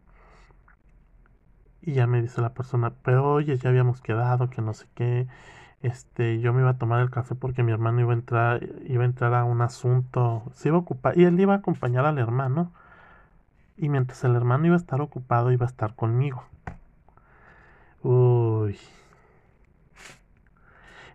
Y 1.82 1.92
ya 1.94 2.06
me 2.06 2.20
dice 2.20 2.40
la 2.42 2.52
persona, 2.54 2.92
pero 3.02 3.32
oye, 3.32 3.56
ya 3.56 3.70
habíamos 3.70 4.00
quedado, 4.02 4.50
que 4.50 4.60
no 4.62 4.74
sé 4.74 4.86
qué. 4.94 5.26
Este, 5.82 6.40
yo 6.40 6.52
me 6.52 6.60
iba 6.60 6.70
a 6.70 6.78
tomar 6.78 7.00
el 7.00 7.10
café 7.10 7.34
porque 7.34 7.62
mi 7.62 7.72
hermano 7.72 8.00
iba 8.00 8.12
a 8.12 8.14
entrar, 8.14 8.62
iba 8.86 9.02
a 9.02 9.06
entrar 9.06 9.34
a 9.34 9.44
un 9.44 9.62
asunto, 9.62 10.42
se 10.52 10.68
iba 10.68 10.76
a 10.76 10.80
ocupar, 10.80 11.18
y 11.18 11.24
él 11.24 11.40
iba 11.40 11.54
a 11.54 11.58
acompañar 11.58 12.04
al 12.04 12.18
hermano. 12.18 12.72
Y 13.76 13.88
mientras 13.88 14.22
el 14.24 14.36
hermano 14.36 14.66
iba 14.66 14.74
a 14.74 14.78
estar 14.78 15.00
ocupado, 15.00 15.52
iba 15.52 15.64
a 15.64 15.68
estar 15.68 15.94
conmigo. 15.94 16.44
Uy. 18.02 18.78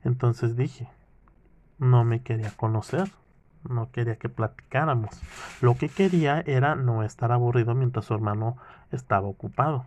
Entonces 0.04 0.56
dije, 0.56 0.88
no 1.78 2.04
me 2.04 2.22
quería 2.22 2.52
conocer, 2.52 3.12
no 3.70 3.92
quería 3.92 4.18
que 4.18 4.30
platicáramos. 4.30 5.20
Lo 5.62 5.76
que 5.78 5.90
quería 5.90 6.42
era 6.42 6.76
no 6.76 7.04
estar 7.04 7.32
aburrido 7.32 7.76
mientras 7.76 8.06
su 8.06 8.14
hermano 8.14 8.58
estaba 8.92 9.28
ocupado. 9.28 9.86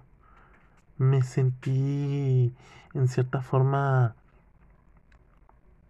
Me 0.98 1.22
sentí 1.22 2.52
en 2.94 3.08
cierta 3.08 3.42
forma 3.42 4.14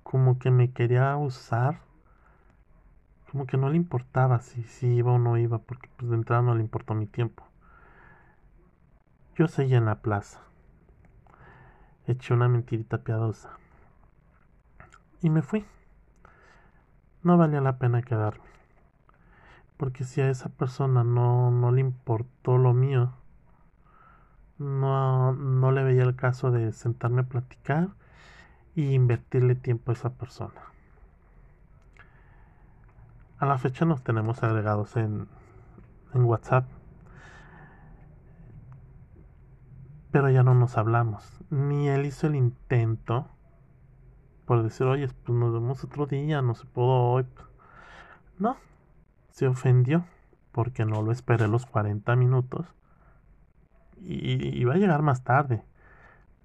como 0.08 0.38
que 0.38 0.50
me 0.50 0.72
quería 0.72 1.14
usar, 1.18 1.80
como 3.30 3.46
que 3.46 3.58
no 3.58 3.68
le 3.68 3.76
importaba 3.76 4.40
si, 4.40 4.62
si 4.62 4.86
iba 4.86 5.12
o 5.12 5.18
no 5.18 5.36
iba, 5.36 5.58
porque 5.58 5.90
pues 5.98 6.08
de 6.08 6.16
entrada 6.16 6.40
no 6.40 6.54
le 6.54 6.62
importó 6.62 6.94
mi 6.94 7.06
tiempo. 7.06 7.44
Yo 9.36 9.48
seguía 9.48 9.76
en 9.76 9.84
la 9.84 10.00
plaza. 10.00 10.40
Eché 12.06 12.32
una 12.32 12.48
mentirita 12.48 13.04
piadosa. 13.04 13.50
Y 15.20 15.28
me 15.28 15.42
fui 15.42 15.66
no 17.22 17.36
valía 17.36 17.60
la 17.60 17.76
pena 17.76 18.00
quedarme. 18.00 18.48
Porque 19.76 20.04
si 20.04 20.22
a 20.22 20.30
esa 20.30 20.48
persona 20.48 21.04
no, 21.04 21.50
no 21.50 21.70
le 21.70 21.82
importó 21.82 22.56
lo 22.56 22.72
mío, 22.72 23.12
no, 24.56 25.34
no 25.34 25.70
le 25.70 25.82
veía 25.82 26.04
el 26.04 26.16
caso 26.16 26.50
de 26.50 26.72
sentarme 26.72 27.20
a 27.20 27.28
platicar 27.28 27.88
y 28.78 28.94
invertirle 28.94 29.56
tiempo 29.56 29.90
a 29.90 29.94
esa 29.94 30.10
persona. 30.10 30.60
A 33.40 33.44
la 33.44 33.58
fecha 33.58 33.84
nos 33.84 34.04
tenemos 34.04 34.44
agregados 34.44 34.96
en, 34.96 35.26
en 36.14 36.22
WhatsApp, 36.22 36.64
pero 40.12 40.30
ya 40.30 40.44
no 40.44 40.54
nos 40.54 40.78
hablamos. 40.78 41.40
Ni 41.50 41.88
él 41.88 42.06
hizo 42.06 42.28
el 42.28 42.36
intento 42.36 43.26
por 44.46 44.62
decir, 44.62 44.86
oye, 44.86 45.08
pues 45.08 45.36
nos 45.36 45.52
vemos 45.52 45.82
otro 45.82 46.06
día, 46.06 46.40
no 46.40 46.54
se 46.54 46.64
pudo 46.64 47.02
hoy. 47.02 47.26
No, 48.38 48.58
se 49.30 49.48
ofendió 49.48 50.04
porque 50.52 50.84
no 50.84 51.02
lo 51.02 51.10
esperé 51.10 51.48
los 51.48 51.66
40 51.66 52.14
minutos 52.14 52.64
y 54.00 54.56
iba 54.56 54.74
a 54.74 54.76
llegar 54.76 55.02
más 55.02 55.24
tarde. 55.24 55.64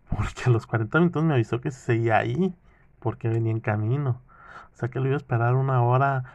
Porque 0.10 0.44
a 0.46 0.50
los 0.50 0.68
40 0.68 1.00
minutos 1.00 1.24
me 1.24 1.34
avisó 1.34 1.62
que 1.62 1.72
se 1.72 1.80
seguía 1.80 2.18
ahí 2.18 2.56
porque 3.00 3.30
venía 3.30 3.52
en 3.52 3.60
camino. 3.60 4.22
O 4.74 4.76
sea 4.76 4.90
que 4.90 5.00
lo 5.00 5.08
iba 5.08 5.16
a 5.16 5.18
esperar 5.18 5.56
una 5.56 5.82
hora, 5.84 6.26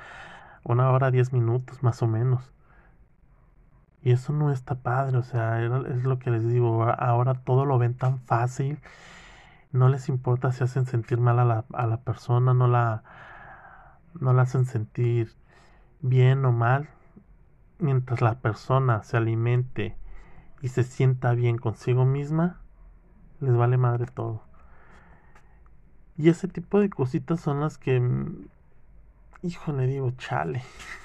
una 0.64 0.90
hora, 0.90 1.11
diez 1.11 1.33
minutos 1.33 1.83
más 1.83 2.02
o 2.02 2.07
menos. 2.07 2.52
Y 4.02 4.12
eso 4.12 4.33
no 4.33 4.52
está 4.52 4.76
padre, 4.76 5.18
o 5.18 5.22
sea, 5.22 5.61
es 5.62 6.04
lo 6.04 6.18
que 6.18 6.31
les 6.31 6.48
digo, 6.48 6.85
ahora 6.85 7.35
todo 7.35 7.64
lo 7.64 7.78
ven 7.78 7.94
tan 7.94 8.20
fácil 8.20 8.78
no 9.72 9.88
les 9.88 10.09
importa 10.09 10.52
si 10.52 10.64
hacen 10.64 10.87
sentir 10.87 11.18
mal 11.18 11.38
a 11.38 11.44
la, 11.44 11.64
a 11.72 11.87
la 11.87 11.98
persona, 11.98 12.54
no 12.54 12.68
la, 12.68 13.02
no 14.18 14.33
la 14.33 14.42
hacen 14.42 14.64
sentir 14.64 15.33
bien 16.00 16.44
o 16.44 16.52
mal, 16.52 16.88
mientras 17.78 18.20
la 18.20 18.37
persona 18.37 19.02
se 19.02 19.16
alimente 19.16 19.96
y 20.62 20.68
se 20.68 20.85
sienta 20.85 21.35
bien 21.35 21.59
consigo 21.59 22.04
misma, 22.04 22.61
les 23.40 23.55
vale 23.55 23.77
madre 23.77 24.07
todo. 24.07 24.42
Y 26.16 26.29
ese 26.29 26.48
tipo 26.48 26.81
de 26.81 26.90
cositas 26.90 27.40
son 27.40 27.61
las 27.61 27.79
que, 27.79 28.01
mm, 28.01 28.48
híjole, 29.42 29.87
digo, 29.87 30.11
chale, 30.12 30.62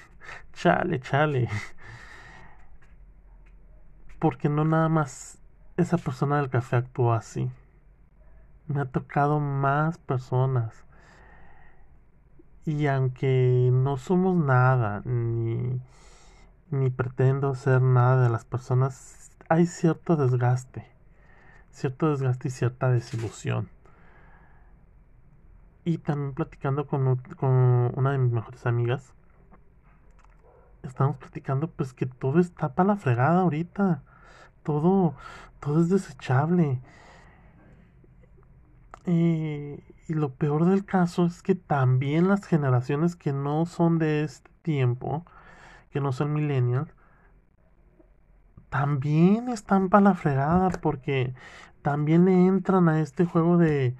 chale, 0.53 0.99
chale. 0.99 1.49
Porque 4.19 4.49
no 4.49 4.65
nada 4.65 4.89
más 4.89 5.37
esa 5.77 5.97
persona 5.97 6.37
del 6.37 6.49
café 6.49 6.77
actuó 6.77 7.13
así 7.13 7.51
me 8.67 8.81
ha 8.81 8.85
tocado 8.85 9.39
más 9.39 9.97
personas. 9.97 10.73
Y 12.65 12.87
aunque 12.87 13.69
no 13.71 13.97
somos 13.97 14.37
nada, 14.37 15.01
ni, 15.05 15.81
ni 16.71 16.89
pretendo 16.89 17.55
ser 17.55 17.81
nada 17.81 18.23
de 18.23 18.29
las 18.29 18.45
personas, 18.45 19.31
hay 19.49 19.65
cierto 19.65 20.15
desgaste, 20.15 20.87
cierto 21.73 22.09
desgaste 22.09 22.47
y 22.47 22.51
cierta 22.51 22.89
desilusión. 22.89 23.69
Y 25.83 25.97
también 25.97 26.33
platicando 26.33 26.87
con, 26.87 27.17
con 27.35 27.91
una 27.95 28.13
de 28.13 28.17
mis 28.17 28.31
mejores 28.31 28.65
amigas, 28.65 29.13
estamos 30.83 31.17
platicando 31.17 31.69
pues 31.69 31.93
que 31.93 32.05
todo 32.05 32.39
está 32.39 32.73
para 32.73 32.87
la 32.89 32.95
fregada 32.95 33.41
ahorita. 33.41 34.03
Todo, 34.63 35.15
todo 35.59 35.81
es 35.81 35.89
desechable. 35.89 36.79
Y, 39.05 39.83
lo 40.07 40.33
peor 40.33 40.65
del 40.65 40.85
caso 40.85 41.25
es 41.25 41.41
que 41.41 41.55
también 41.55 42.27
las 42.27 42.45
generaciones 42.45 43.15
que 43.15 43.33
no 43.33 43.65
son 43.65 43.99
de 43.99 44.23
este 44.23 44.51
tiempo, 44.61 45.25
que 45.91 46.01
no 46.01 46.11
son 46.11 46.33
millennials, 46.33 46.93
también 48.73 49.49
están 49.49 49.89
para 49.89 50.01
la 50.01 50.13
fregada 50.15 50.69
porque 50.81 51.35
también 51.83 52.25
le 52.25 52.47
entran 52.47 52.89
a 52.89 53.01
este 53.01 53.23
juego 53.23 53.59
de, 53.59 53.95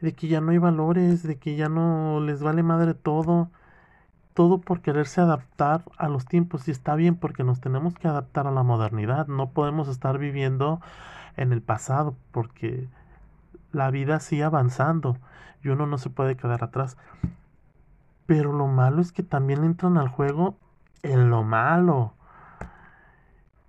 de 0.00 0.14
que 0.14 0.26
ya 0.26 0.40
no 0.40 0.52
hay 0.52 0.58
valores, 0.58 1.22
de 1.22 1.36
que 1.36 1.54
ya 1.54 1.68
no 1.68 2.18
les 2.20 2.42
vale 2.42 2.62
madre 2.62 2.94
todo, 2.94 3.50
todo 4.32 4.58
por 4.62 4.80
quererse 4.80 5.20
adaptar 5.20 5.82
a 5.98 6.08
los 6.08 6.24
tiempos 6.24 6.66
y 6.66 6.70
está 6.70 6.94
bien 6.94 7.16
porque 7.16 7.44
nos 7.44 7.60
tenemos 7.60 7.92
que 7.92 8.08
adaptar 8.08 8.46
a 8.46 8.52
la 8.52 8.62
modernidad, 8.62 9.26
no 9.26 9.50
podemos 9.50 9.88
estar 9.88 10.16
viviendo 10.16 10.80
en 11.36 11.52
el 11.52 11.60
pasado 11.60 12.16
porque 12.32 12.88
la 13.70 13.90
vida 13.90 14.18
sigue 14.18 14.44
avanzando 14.44 15.18
y 15.62 15.68
uno 15.68 15.86
no 15.86 15.98
se 15.98 16.08
puede 16.08 16.38
quedar 16.38 16.64
atrás. 16.64 16.96
Pero 18.24 18.54
lo 18.54 18.66
malo 18.66 19.02
es 19.02 19.12
que 19.12 19.22
también 19.22 19.62
entran 19.62 19.98
al 19.98 20.08
juego 20.08 20.56
en 21.02 21.28
lo 21.28 21.42
malo. 21.42 22.14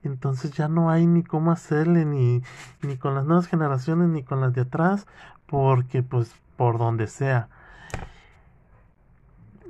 Entonces 0.03 0.51
ya 0.51 0.67
no 0.67 0.89
hay 0.89 1.05
ni 1.07 1.23
cómo 1.23 1.51
hacerle, 1.51 2.05
ni, 2.05 2.41
ni 2.81 2.97
con 2.97 3.15
las 3.15 3.25
nuevas 3.25 3.47
generaciones, 3.47 4.09
ni 4.09 4.23
con 4.23 4.41
las 4.41 4.53
de 4.53 4.61
atrás, 4.61 5.07
porque 5.45 6.03
pues 6.03 6.33
por 6.55 6.77
donde 6.77 7.07
sea, 7.07 7.49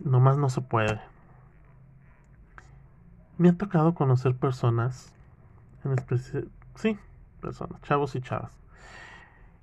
nomás 0.04 0.38
no 0.38 0.50
se 0.50 0.62
puede. 0.62 1.00
Me 3.38 3.50
ha 3.50 3.58
tocado 3.58 3.94
conocer 3.94 4.36
personas, 4.36 5.14
en 5.84 5.94
especial, 5.94 6.50
sí, 6.76 7.00
personas, 7.42 7.82
chavos 7.84 8.16
y 8.16 8.22
chavas. 8.22 8.52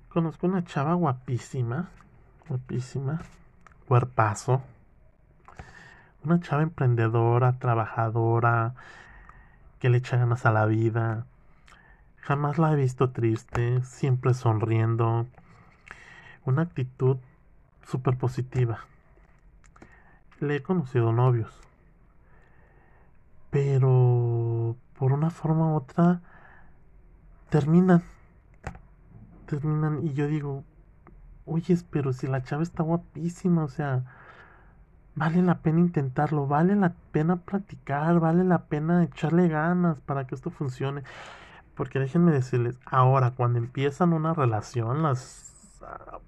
Conozco 0.09 0.47
una 0.47 0.63
chava 0.63 0.95
guapísima, 0.95 1.89
guapísima, 2.49 3.21
cuerpazo, 3.87 4.61
una 6.23 6.39
chava 6.39 6.63
emprendedora, 6.63 7.59
trabajadora, 7.59 8.73
que 9.79 9.89
le 9.89 9.97
echa 9.97 10.17
ganas 10.17 10.45
a 10.45 10.51
la 10.51 10.65
vida. 10.65 11.25
Jamás 12.17 12.57
la 12.57 12.73
he 12.73 12.75
visto 12.75 13.11
triste, 13.11 13.83
siempre 13.83 14.33
sonriendo. 14.33 15.27
Una 16.45 16.63
actitud 16.63 17.17
súper 17.85 18.17
positiva. 18.17 18.79
Le 20.39 20.57
he 20.57 20.63
conocido 20.63 21.11
novios. 21.13 21.53
Pero 23.49 24.75
por 24.97 25.13
una 25.13 25.29
forma 25.29 25.71
u 25.71 25.75
otra 25.75 26.21
terminan. 27.49 28.03
Terminan 29.45 30.05
y 30.05 30.13
yo 30.13 30.27
digo, 30.27 30.63
oye, 31.45 31.77
pero 31.89 32.11
si 32.11 32.27
la 32.27 32.43
chava 32.43 32.63
está 32.63 32.83
guapísima, 32.83 33.63
o 33.63 33.69
sea, 33.69 34.03
vale 35.17 35.41
la 35.41 35.55
pena 35.63 35.79
intentarlo, 35.79 36.45
vale 36.45 36.75
la 36.75 36.93
pena 37.11 37.37
practicar, 37.37 38.19
vale 38.19 38.43
la 38.43 38.65
pena 38.65 39.03
echarle 39.03 39.47
ganas 39.47 39.99
para 40.01 40.27
que 40.27 40.35
esto 40.35 40.51
funcione. 40.51 41.01
Porque 41.73 41.99
déjenme 41.99 42.31
decirles, 42.31 42.77
ahora 42.85 43.31
cuando 43.31 43.57
empiezan 43.57 44.13
una 44.13 44.33
relación, 44.35 45.01
las 45.01 45.43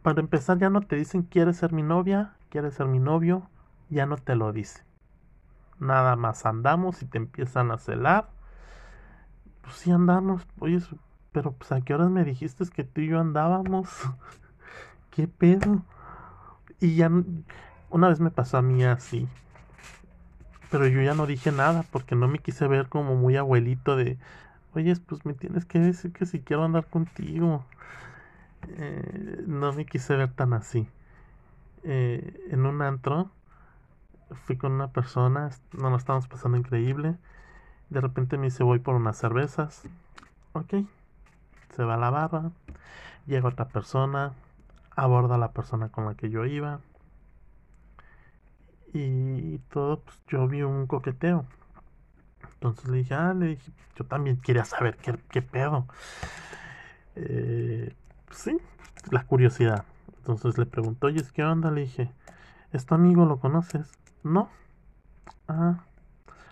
para 0.02 0.21
empezar 0.21 0.58
ya 0.58 0.69
no 0.69 0.82
te 0.82 0.95
dicen 0.95 1.23
quieres 1.23 1.58
ser 1.58 1.71
mi 1.71 1.84
novia, 1.84 2.34
quieres 2.49 2.73
ser 2.73 2.88
mi 2.88 2.99
novio, 2.99 3.47
ya 3.89 4.08
no 4.08 4.17
te 4.17 4.36
lo 4.36 4.52
dicen. 4.52 4.84
Nada 5.80 6.15
más 6.15 6.47
andamos 6.47 7.04
y 7.04 7.06
te 7.06 7.19
empiezan 7.19 7.69
a 7.71 7.78
celar. 7.78 8.30
Pues 9.62 9.75
sí 9.75 9.91
andamos, 9.91 10.47
oye, 10.60 10.80
pero 11.32 11.52
pues 11.52 11.71
a 11.71 11.82
qué 11.82 11.93
horas 11.93 12.10
me 12.10 12.23
dijiste 12.23 12.65
que 12.73 12.84
tú 12.84 13.02
y 13.02 13.08
yo 13.10 13.19
andábamos. 13.19 13.88
¿Qué 15.12 15.28
pedo? 15.28 15.84
Y 16.80 16.95
ya 16.95 17.12
una 17.89 18.10
vez 18.10 18.19
me 18.19 18.32
pasó 18.32 18.58
a 18.58 18.62
mí 18.62 18.84
así. 18.84 19.28
Pero 20.71 20.88
yo 20.88 21.02
ya 21.02 21.13
no 21.13 21.25
dije 21.25 21.52
nada 21.52 21.84
porque 21.91 22.15
no 22.15 22.28
me 22.28 22.39
quise 22.39 22.67
ver 22.67 22.88
como 22.89 23.15
muy 23.15 23.38
abuelito 23.38 23.95
de, 23.95 24.17
oye, 24.75 24.95
pues 24.97 25.25
me 25.25 25.34
tienes 25.34 25.65
que 25.65 25.80
decir 25.80 26.13
que 26.13 26.25
si 26.25 26.39
quiero 26.41 26.63
andar 26.63 26.86
contigo. 26.86 27.65
Eh, 28.67 29.43
no 29.47 29.73
me 29.73 29.86
quise 29.86 30.15
ver 30.15 30.32
tan 30.32 30.54
así. 30.54 30.88
Eh, 31.84 32.47
en 32.52 32.65
un 32.65 32.82
antro 32.82 33.32
fui 34.45 34.58
con 34.58 34.73
una 34.73 34.89
persona, 34.89 35.49
nos 35.73 35.91
lo 35.91 35.97
estábamos 35.97 36.28
pasando 36.28 36.58
increíble. 36.58 37.15
De 37.89 38.02
repente 38.02 38.38
me 38.38 38.45
dice, 38.45 38.63
voy 38.63 38.80
por 38.80 38.95
unas 38.95 39.17
cervezas. 39.17 39.84
Ok. 40.54 40.75
Se 41.75 41.84
va 41.84 41.95
a 41.95 41.97
la 41.97 42.12
barra. 42.12 42.52
Llega 43.25 43.47
otra 43.47 43.67
persona. 43.69 44.34
Aborda 44.95 45.36
a 45.36 45.38
la 45.39 45.52
persona 45.52 45.89
con 45.89 46.06
la 46.06 46.13
que 46.13 46.30
yo 46.30 46.45
iba 46.45 46.80
y 48.93 49.60
todo, 49.69 50.02
pues 50.02 50.17
yo 50.28 50.47
vi 50.47 50.62
un 50.62 50.88
coqueteo. 50.88 51.45
Entonces 52.56 52.89
le 52.89 52.97
dije, 52.97 53.13
ah, 53.13 53.34
le 53.34 53.47
dije, 53.47 53.71
yo 53.95 54.06
también 54.06 54.38
quería 54.38 54.65
saber 54.65 54.97
qué, 54.97 55.17
qué 55.30 55.41
pedo. 55.41 55.88
Eh, 57.15 57.95
sí, 58.32 58.58
la 59.12 59.23
curiosidad. 59.23 59.86
Entonces 60.17 60.58
le 60.58 60.65
preguntó, 60.65 61.08
oye, 61.08 61.23
¿qué 61.34 61.43
onda? 61.43 61.71
Le 61.71 61.82
dije, 61.82 62.12
¿es 62.73 62.86
tu 62.86 62.95
amigo? 62.95 63.25
¿Lo 63.25 63.39
conoces? 63.39 63.91
No. 64.23 64.49
Ah, 65.47 65.86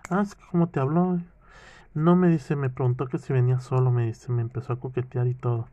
ah, 0.10 0.22
es 0.22 0.36
que 0.36 0.46
como 0.50 0.70
te 0.70 0.80
habló. 0.80 1.20
No 1.94 2.16
me 2.16 2.30
dice, 2.30 2.56
me 2.56 2.70
preguntó 2.70 3.08
que 3.08 3.18
si 3.18 3.34
venía 3.34 3.60
solo, 3.60 3.92
me 3.92 4.06
dice, 4.06 4.32
me 4.32 4.42
empezó 4.42 4.74
a 4.74 4.80
coquetear 4.80 5.28
y 5.28 5.34
todo. 5.34 5.68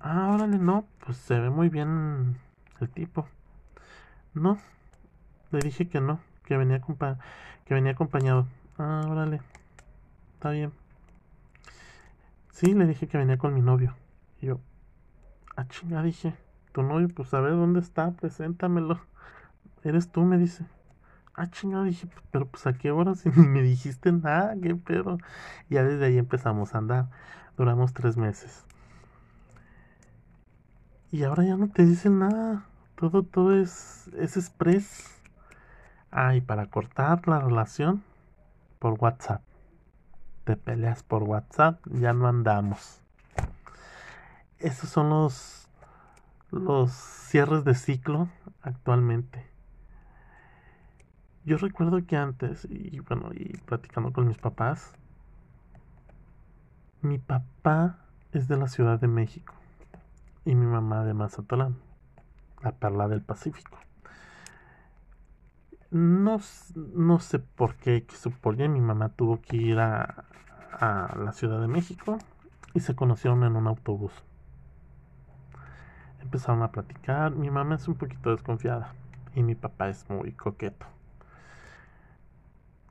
Ah, 0.00 0.30
órale, 0.34 0.58
no, 0.58 0.86
pues 1.04 1.18
se 1.18 1.38
ve 1.38 1.50
muy 1.50 1.68
bien 1.68 2.38
el 2.80 2.88
tipo. 2.88 3.26
No, 4.34 4.58
le 5.50 5.58
dije 5.60 5.88
que 5.88 6.00
no, 6.00 6.20
que 6.44 6.56
venía, 6.56 6.80
que 7.64 7.74
venía 7.74 7.92
acompañado. 7.92 8.46
Ah, 8.78 9.02
órale. 9.08 9.40
Está 10.34 10.50
bien. 10.50 10.72
Sí, 12.52 12.74
le 12.74 12.86
dije 12.86 13.06
que 13.06 13.18
venía 13.18 13.38
con 13.38 13.54
mi 13.54 13.60
novio. 13.60 13.94
Y 14.40 14.46
yo, 14.46 14.60
ah, 15.56 15.66
chinga, 15.68 16.02
dije, 16.02 16.34
tu 16.72 16.82
novio, 16.82 17.08
pues 17.08 17.32
a 17.34 17.40
ver 17.40 17.52
dónde 17.52 17.80
está, 17.80 18.10
preséntamelo. 18.12 19.00
Eres 19.84 20.10
tú, 20.10 20.22
me 20.22 20.38
dice. 20.38 20.64
Ah, 21.34 21.50
chinga, 21.50 21.82
dije, 21.84 22.08
pero 22.30 22.46
pues 22.46 22.66
a 22.66 22.72
qué 22.72 22.90
hora 22.90 23.14
si 23.14 23.28
ni 23.36 23.46
me 23.46 23.62
dijiste 23.62 24.10
nada, 24.12 24.54
qué 24.60 24.74
pedo. 24.74 25.18
Ya 25.68 25.84
desde 25.84 26.06
ahí 26.06 26.18
empezamos 26.18 26.74
a 26.74 26.78
andar. 26.78 27.08
Duramos 27.56 27.92
tres 27.94 28.16
meses. 28.16 28.64
Y 31.10 31.22
ahora 31.22 31.44
ya 31.44 31.56
no 31.56 31.68
te 31.68 31.84
dicen 31.84 32.18
nada. 32.18 32.64
Todo, 32.96 33.22
todo 33.22 33.54
es, 33.54 34.08
es 34.18 34.36
express. 34.36 35.15
Ah, 36.18 36.34
y 36.34 36.40
para 36.40 36.70
cortar 36.70 37.28
la 37.28 37.40
relación, 37.40 38.02
por 38.78 38.94
WhatsApp. 38.94 39.42
Te 40.44 40.56
peleas 40.56 41.02
por 41.02 41.24
WhatsApp, 41.24 41.78
ya 41.90 42.14
no 42.14 42.26
andamos. 42.26 43.02
Esos 44.58 44.88
son 44.88 45.10
los, 45.10 45.68
los 46.50 46.90
cierres 46.90 47.64
de 47.64 47.74
ciclo 47.74 48.30
actualmente. 48.62 49.46
Yo 51.44 51.58
recuerdo 51.58 52.06
que 52.06 52.16
antes, 52.16 52.66
y 52.70 52.98
bueno, 53.00 53.28
y 53.34 53.58
platicando 53.66 54.10
con 54.14 54.26
mis 54.26 54.38
papás, 54.38 54.94
mi 57.02 57.18
papá 57.18 57.98
es 58.32 58.48
de 58.48 58.56
la 58.56 58.68
Ciudad 58.68 58.98
de 58.98 59.08
México 59.08 59.52
y 60.46 60.54
mi 60.54 60.64
mamá 60.64 61.04
de 61.04 61.12
Mazatlán, 61.12 61.76
la 62.62 62.72
perla 62.72 63.06
del 63.06 63.20
Pacífico. 63.20 63.76
No, 65.90 66.40
no 66.74 67.20
sé 67.20 67.38
por 67.38 67.76
qué, 67.76 68.04
que 68.04 68.16
supone 68.16 68.68
mi 68.68 68.80
mamá 68.80 69.10
tuvo 69.10 69.40
que 69.40 69.56
ir 69.56 69.78
a, 69.78 70.24
a 70.72 71.16
la 71.16 71.32
Ciudad 71.32 71.60
de 71.60 71.68
México 71.68 72.18
y 72.74 72.80
se 72.80 72.94
conocieron 72.94 73.44
en 73.44 73.56
un 73.56 73.66
autobús. 73.66 74.12
Empezaron 76.20 76.62
a 76.62 76.72
platicar, 76.72 77.32
mi 77.32 77.50
mamá 77.50 77.76
es 77.76 77.86
un 77.86 77.94
poquito 77.94 78.30
desconfiada 78.30 78.94
y 79.34 79.42
mi 79.42 79.54
papá 79.54 79.88
es 79.88 80.08
muy 80.10 80.32
coqueto. 80.32 80.86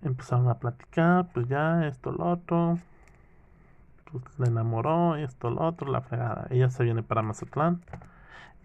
Empezaron 0.01 0.47
a 0.47 0.59
platicar, 0.59 1.27
pues 1.33 1.47
ya 1.47 1.85
esto, 1.87 2.11
lo 2.11 2.25
otro. 2.31 2.77
Pues 4.11 4.39
le 4.39 4.47
enamoró, 4.47 5.15
esto, 5.15 5.49
lo 5.49 5.61
otro, 5.61 5.91
la 5.91 6.01
fregada. 6.01 6.47
Ella 6.49 6.69
se 6.69 6.83
viene 6.83 7.03
para 7.03 7.23
Mazatlán 7.23 7.81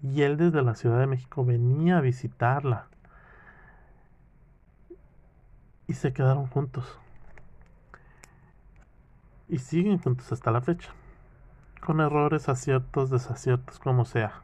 y 0.03 0.23
él 0.23 0.37
desde 0.37 0.63
la 0.63 0.75
Ciudad 0.75 1.01
de 1.01 1.07
México 1.07 1.45
venía 1.45 1.99
a 1.99 2.01
visitarla 2.01 2.90
y 5.91 5.95
se 5.95 6.13
quedaron 6.13 6.47
juntos. 6.47 6.85
Y 9.49 9.59
siguen 9.59 9.99
juntos 9.99 10.31
hasta 10.31 10.53
la 10.53 10.61
fecha. 10.61 10.93
Con 11.85 12.01
errores, 12.01 12.49
aciertos, 12.49 13.11
desaciertos, 13.11 13.81
como 13.81 14.05
sea. 14.05 14.35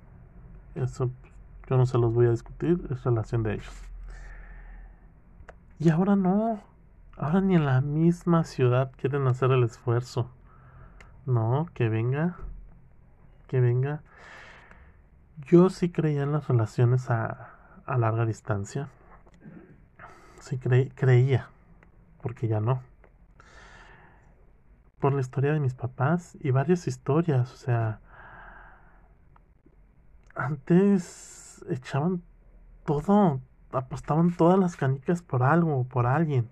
Eso 0.74 1.09
yo 1.68 1.76
no 1.76 1.87
se 1.87 1.98
los 1.98 2.12
voy 2.12 2.26
a 2.26 2.30
discutir, 2.30 2.85
es 2.90 3.04
relación 3.04 3.44
de 3.44 3.54
ellos. 3.54 3.80
Y 5.78 5.90
ahora 5.90 6.16
no. 6.16 6.61
Ahora 7.16 7.40
ni 7.40 7.54
en 7.54 7.64
la 7.64 7.80
misma 7.80 8.42
ciudad 8.42 8.90
quieren 8.96 9.28
hacer 9.28 9.52
el 9.52 9.62
esfuerzo. 9.62 10.28
No, 11.26 11.68
que 11.74 11.88
venga. 11.88 12.35
Que 13.46 13.61
venga. 13.61 14.02
Yo 15.46 15.70
sí 15.70 15.92
creía 15.92 16.24
en 16.24 16.32
las 16.32 16.48
relaciones 16.48 17.09
a, 17.09 17.50
a 17.87 17.98
larga 17.98 18.26
distancia 18.26 18.88
sí 20.46 20.59
creía, 20.59 21.48
porque 22.22 22.46
ya 22.46 22.61
no. 22.61 22.80
Por 25.00 25.12
la 25.12 25.20
historia 25.20 25.52
de 25.52 25.61
mis 25.61 25.74
papás 25.74 26.37
y 26.40 26.52
varias 26.52 26.87
historias, 26.87 27.52
o 27.52 27.56
sea, 27.56 28.00
antes 30.37 31.64
echaban 31.68 32.22
todo, 32.85 33.40
apostaban 33.72 34.37
todas 34.37 34.59
las 34.59 34.76
canicas 34.76 35.20
por 35.20 35.42
algo, 35.42 35.85
por 35.85 36.06
alguien, 36.06 36.48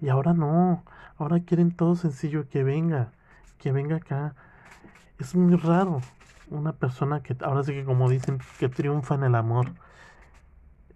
y 0.00 0.08
ahora 0.08 0.32
no, 0.32 0.82
ahora 1.18 1.40
quieren 1.40 1.72
todo 1.72 1.94
sencillo, 1.94 2.48
que 2.48 2.64
venga, 2.64 3.12
que 3.58 3.70
venga 3.70 3.96
acá. 3.96 4.34
Es 5.18 5.34
muy 5.34 5.56
raro 5.56 6.00
una 6.48 6.72
persona 6.72 7.22
que 7.22 7.36
ahora 7.40 7.62
sí 7.64 7.72
que 7.72 7.84
como 7.84 8.08
dicen, 8.08 8.38
que 8.58 8.68
triunfa 8.68 9.14
en 9.14 9.24
el 9.24 9.34
amor. 9.34 9.72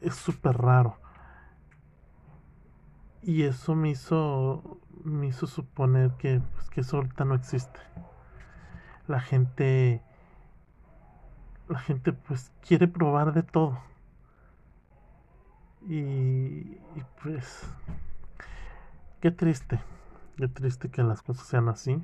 Es 0.01 0.15
súper 0.15 0.57
raro 0.57 1.00
y 3.23 3.43
eso 3.43 3.75
me 3.75 3.91
hizo 3.91 4.79
me 5.05 5.29
hizo 5.29 5.47
suponer 5.47 6.13
que, 6.19 6.41
pues, 6.55 6.71
que 6.71 6.81
eso 6.83 6.99
ahorita 6.99 7.25
no 7.25 7.35
existe. 7.35 7.81
La 9.07 9.21
gente 9.21 10.03
la 11.69 11.79
gente 11.79 12.13
pues 12.13 12.53
quiere 12.67 12.89
probar 12.89 13.33
de 13.33 13.43
todo. 13.43 13.79
Y, 15.89 15.95
y 15.97 17.05
pues 17.23 17.63
qué 19.21 19.31
triste 19.31 19.81
qué 20.41 20.49
triste 20.49 20.91
que 20.91 21.03
las 21.03 21.21
cosas 21.23 21.47
sean 21.47 21.69
así. 21.69 22.03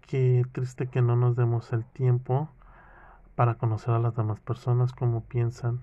Qué 0.00 0.44
triste 0.52 0.88
que 0.88 1.00
no 1.00 1.14
nos 1.14 1.36
demos 1.36 1.72
el 1.72 1.84
tiempo 1.84 2.50
para 3.36 3.54
conocer 3.54 3.94
a 3.94 4.00
las 4.00 4.16
demás 4.16 4.40
personas, 4.40 4.92
cómo 4.92 5.22
piensan, 5.22 5.80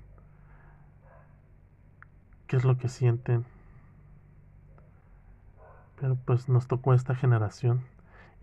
qué 2.47 2.57
es 2.57 2.65
lo 2.65 2.77
que 2.77 2.89
sienten. 2.89 3.45
Pero 6.01 6.17
pues 6.25 6.49
nos 6.49 6.67
tocó 6.67 6.95
esta 6.95 7.13
generación 7.13 7.83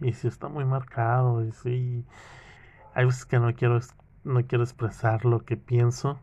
y 0.00 0.12
si 0.12 0.28
está 0.28 0.48
muy 0.48 0.64
marcado 0.64 1.44
y 1.44 1.50
sí, 1.50 2.06
hay 2.94 3.04
veces 3.04 3.26
que 3.26 3.40
no 3.40 3.52
quiero, 3.54 3.80
no 4.22 4.46
quiero 4.46 4.62
expresar 4.62 5.24
lo 5.24 5.44
que 5.44 5.56
pienso 5.56 6.20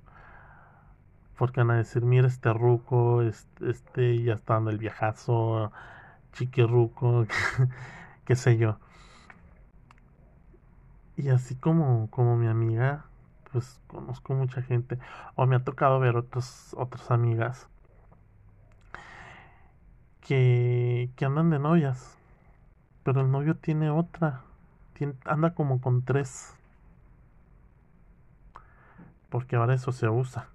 porque 1.38 1.60
van 1.60 1.72
a 1.72 1.76
decir, 1.76 2.04
mira 2.04 2.28
este 2.28 2.54
ruco, 2.54 3.22
este, 3.22 4.24
ya 4.24 4.36
está 4.36 4.54
dando 4.54 4.70
el 4.70 4.78
viajazo, 4.78 5.74
chiquirruco, 6.32 7.26
qué 8.26 8.36
sé 8.38 8.58
yo. 8.58 8.80
Y 11.18 11.30
así 11.30 11.56
como, 11.56 12.10
como 12.10 12.38
mi 12.38 12.48
amiga, 12.48 13.06
pues 13.52 13.82
conozco 13.88 14.34
mucha 14.34 14.62
gente, 14.62 14.98
o 15.36 15.46
me 15.46 15.58
ha 15.58 15.64
tocado 15.66 16.00
ver 16.00 16.16
otras, 16.16 16.74
otras 16.78 17.12
amigas 17.12 17.70
que, 20.26 21.12
que 21.16 21.26
andan 21.26 21.50
de 21.52 21.60
novias, 21.60 22.18
pero 23.04 23.22
el 23.22 23.32
novio 23.32 23.56
tiene 23.56 23.92
otra, 23.92 24.42
anda 25.26 25.54
como 25.54 25.80
con 25.80 26.04
tres, 26.04 26.56
porque 29.30 29.56
ahora 29.56 29.76
eso 29.76 29.92
se 29.92 30.10
usa, 30.10 30.48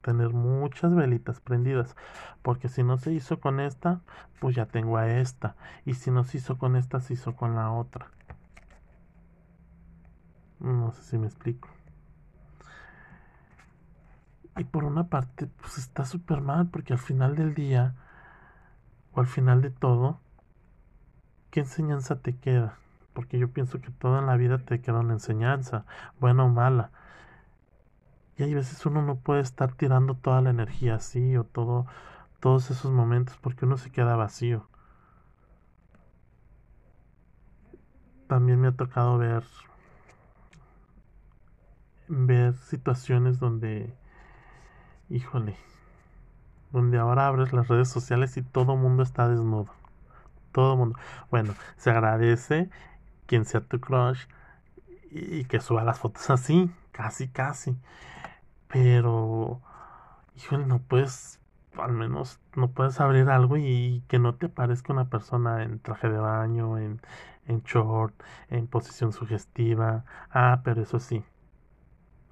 tener 0.00 0.30
muchas 0.30 0.94
velitas 0.94 1.40
prendidas, 1.40 1.94
porque 2.42 2.68
si 2.68 2.82
no 2.82 2.96
se 2.96 3.12
hizo 3.12 3.38
con 3.38 3.60
esta, 3.60 4.00
pues 4.40 4.56
ya 4.56 4.64
tengo 4.64 4.96
a 4.96 5.10
esta, 5.10 5.56
y 5.84 5.94
si 5.94 6.10
no 6.10 6.24
se 6.24 6.38
hizo 6.38 6.56
con 6.56 6.74
esta, 6.74 7.00
se 7.00 7.12
hizo 7.12 7.36
con 7.36 7.54
la 7.54 7.70
otra. 7.70 8.08
No 10.60 10.90
sé 10.92 11.02
si 11.02 11.18
me 11.18 11.26
explico. 11.26 11.68
Y 14.56 14.64
por 14.64 14.84
una 14.84 15.04
parte, 15.04 15.46
pues 15.60 15.78
está 15.78 16.04
súper 16.04 16.40
mal, 16.40 16.68
porque 16.68 16.94
al 16.94 16.98
final 16.98 17.36
del 17.36 17.54
día, 17.54 17.94
o 19.14 19.20
al 19.20 19.26
final 19.26 19.62
de 19.62 19.70
todo, 19.70 20.20
¿qué 21.50 21.60
enseñanza 21.60 22.20
te 22.20 22.36
queda? 22.36 22.78
Porque 23.12 23.38
yo 23.38 23.48
pienso 23.50 23.80
que 23.80 23.90
toda 23.90 24.22
la 24.22 24.36
vida 24.36 24.58
te 24.58 24.80
queda 24.80 25.00
una 25.00 25.14
enseñanza, 25.14 25.84
buena 26.20 26.44
o 26.44 26.48
mala. 26.48 26.90
Y 28.36 28.44
hay 28.44 28.54
veces 28.54 28.84
uno 28.86 29.02
no 29.02 29.16
puede 29.16 29.40
estar 29.40 29.72
tirando 29.74 30.14
toda 30.14 30.40
la 30.40 30.50
energía 30.50 30.96
así, 30.96 31.36
o 31.36 31.44
todo, 31.44 31.86
todos 32.40 32.70
esos 32.70 32.92
momentos, 32.92 33.36
porque 33.40 33.64
uno 33.64 33.76
se 33.76 33.90
queda 33.90 34.14
vacío. 34.16 34.68
También 38.28 38.60
me 38.60 38.68
ha 38.68 38.72
tocado 38.72 39.18
ver 39.18 39.42
ver 42.08 42.54
situaciones 42.54 43.38
donde, 43.38 43.94
híjole, 45.10 45.56
donde 46.72 46.98
ahora 46.98 47.26
abres 47.26 47.52
las 47.52 47.68
redes 47.68 47.88
sociales 47.88 48.36
y 48.36 48.42
todo 48.42 48.76
mundo 48.76 49.02
está 49.02 49.28
desnudo. 49.28 49.72
Todo 50.52 50.76
mundo. 50.76 50.98
Bueno, 51.30 51.54
se 51.76 51.90
agradece 51.90 52.70
quien 53.26 53.44
sea 53.44 53.60
tu 53.60 53.80
crush 53.80 54.26
y 55.10 55.44
que 55.44 55.60
suba 55.60 55.84
las 55.84 55.98
fotos 55.98 56.30
así, 56.30 56.70
casi, 56.92 57.28
casi. 57.28 57.76
Pero, 58.68 59.60
híjole, 60.36 60.66
no 60.66 60.80
puedes, 60.80 61.40
al 61.76 61.92
menos, 61.92 62.40
no 62.54 62.70
puedes 62.70 63.00
abrir 63.00 63.30
algo 63.30 63.56
y 63.56 64.02
que 64.08 64.18
no 64.18 64.34
te 64.36 64.46
aparezca 64.46 64.92
una 64.92 65.08
persona 65.10 65.62
en 65.62 65.80
traje 65.80 66.08
de 66.08 66.18
baño, 66.18 66.78
en, 66.78 67.00
en 67.46 67.62
short, 67.62 68.14
en 68.50 68.66
posición 68.66 69.12
sugestiva. 69.12 70.04
Ah, 70.30 70.60
pero 70.64 70.82
eso 70.82 70.98
sí, 71.00 71.24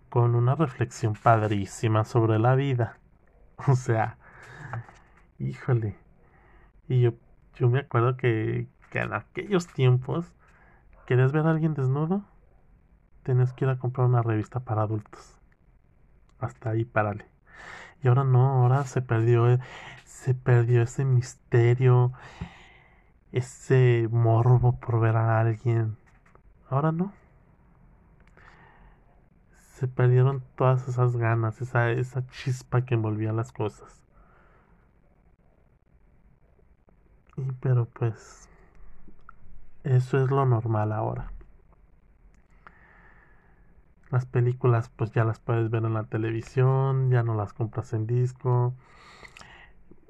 con 0.08 0.34
una 0.34 0.54
reflexión 0.54 1.14
padrísima 1.14 2.04
sobre 2.04 2.38
la 2.38 2.54
vida. 2.54 2.98
O 3.68 3.74
sea, 3.76 4.18
híjole. 5.38 5.96
Y 6.88 7.00
yo, 7.00 7.14
yo 7.54 7.68
me 7.68 7.80
acuerdo 7.80 8.16
que, 8.16 8.68
que 8.90 9.00
en 9.00 9.12
aquellos 9.12 9.66
tiempos, 9.66 10.32
¿querías 11.06 11.32
ver 11.32 11.46
a 11.46 11.50
alguien 11.50 11.74
desnudo? 11.74 12.24
Tenías 13.22 13.52
que 13.52 13.64
ir 13.64 13.70
a 13.70 13.78
comprar 13.78 14.06
una 14.06 14.22
revista 14.22 14.60
para 14.60 14.82
adultos. 14.82 15.38
Hasta 16.38 16.70
ahí, 16.70 16.84
párale. 16.84 17.26
Y 18.02 18.08
ahora 18.08 18.24
no, 18.24 18.62
ahora 18.62 18.84
se 18.84 19.02
perdió, 19.02 19.58
se 20.04 20.34
perdió 20.34 20.82
ese 20.82 21.04
misterio, 21.04 22.12
ese 23.32 24.08
morbo 24.10 24.78
por 24.78 25.00
ver 25.00 25.16
a 25.16 25.40
alguien. 25.40 25.96
Ahora 26.68 26.92
no 26.92 27.12
se 29.76 29.88
perdieron 29.88 30.42
todas 30.56 30.88
esas 30.88 31.18
ganas, 31.18 31.60
esa, 31.60 31.90
esa 31.90 32.26
chispa 32.28 32.86
que 32.86 32.94
envolvía 32.94 33.30
las 33.32 33.52
cosas. 33.52 34.05
Y 37.36 37.52
pero 37.60 37.86
pues 37.86 38.48
eso 39.84 40.18
es 40.22 40.30
lo 40.30 40.46
normal 40.46 40.92
ahora. 40.92 41.30
Las 44.10 44.24
películas 44.24 44.90
pues 44.96 45.10
ya 45.12 45.24
las 45.24 45.40
puedes 45.40 45.68
ver 45.70 45.84
en 45.84 45.94
la 45.94 46.04
televisión, 46.04 47.10
ya 47.10 47.22
no 47.22 47.34
las 47.34 47.52
compras 47.52 47.92
en 47.92 48.06
disco. 48.06 48.74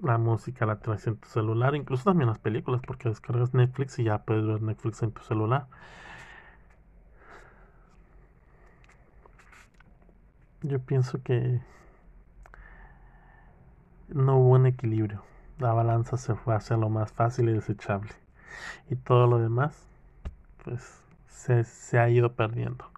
La 0.02 0.18
música 0.18 0.66
la 0.66 0.80
traes 0.80 1.06
en 1.06 1.16
tu 1.16 1.28
celular, 1.28 1.74
incluso 1.74 2.04
también 2.04 2.28
las 2.28 2.38
películas 2.38 2.82
porque 2.86 3.08
descargas 3.08 3.54
Netflix 3.54 3.98
y 3.98 4.04
ya 4.04 4.18
puedes 4.18 4.46
ver 4.46 4.62
Netflix 4.62 5.02
en 5.02 5.12
tu 5.12 5.22
celular. 5.22 5.66
Yo 10.62 10.80
pienso 10.80 11.22
que 11.22 11.60
no 14.08 14.36
hubo 14.38 14.54
un 14.54 14.66
equilibrio. 14.66 15.22
La 15.58 15.72
balanza 15.72 16.16
se 16.16 16.34
fue 16.34 16.54
hacia 16.54 16.76
lo 16.76 16.88
más 16.90 17.12
fácil 17.12 17.48
y 17.48 17.52
desechable. 17.52 18.10
Y 18.90 18.96
todo 18.96 19.26
lo 19.26 19.38
demás, 19.38 19.86
pues, 20.64 21.02
se, 21.28 21.98
ha 21.98 22.08
ido 22.08 22.32
perdiendo 22.32 22.90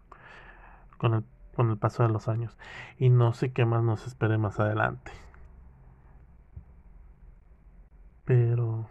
con 0.96 1.14
el, 1.14 1.24
con 1.54 1.70
el 1.70 1.76
paso 1.76 2.02
de 2.02 2.08
los 2.08 2.28
años. 2.28 2.56
Y 2.98 3.10
no 3.10 3.32
sé 3.32 3.52
qué 3.52 3.64
más 3.64 3.82
nos 3.82 4.06
espere 4.06 4.38
más 4.38 4.58
adelante. 4.58 5.12
Pero 8.24 8.86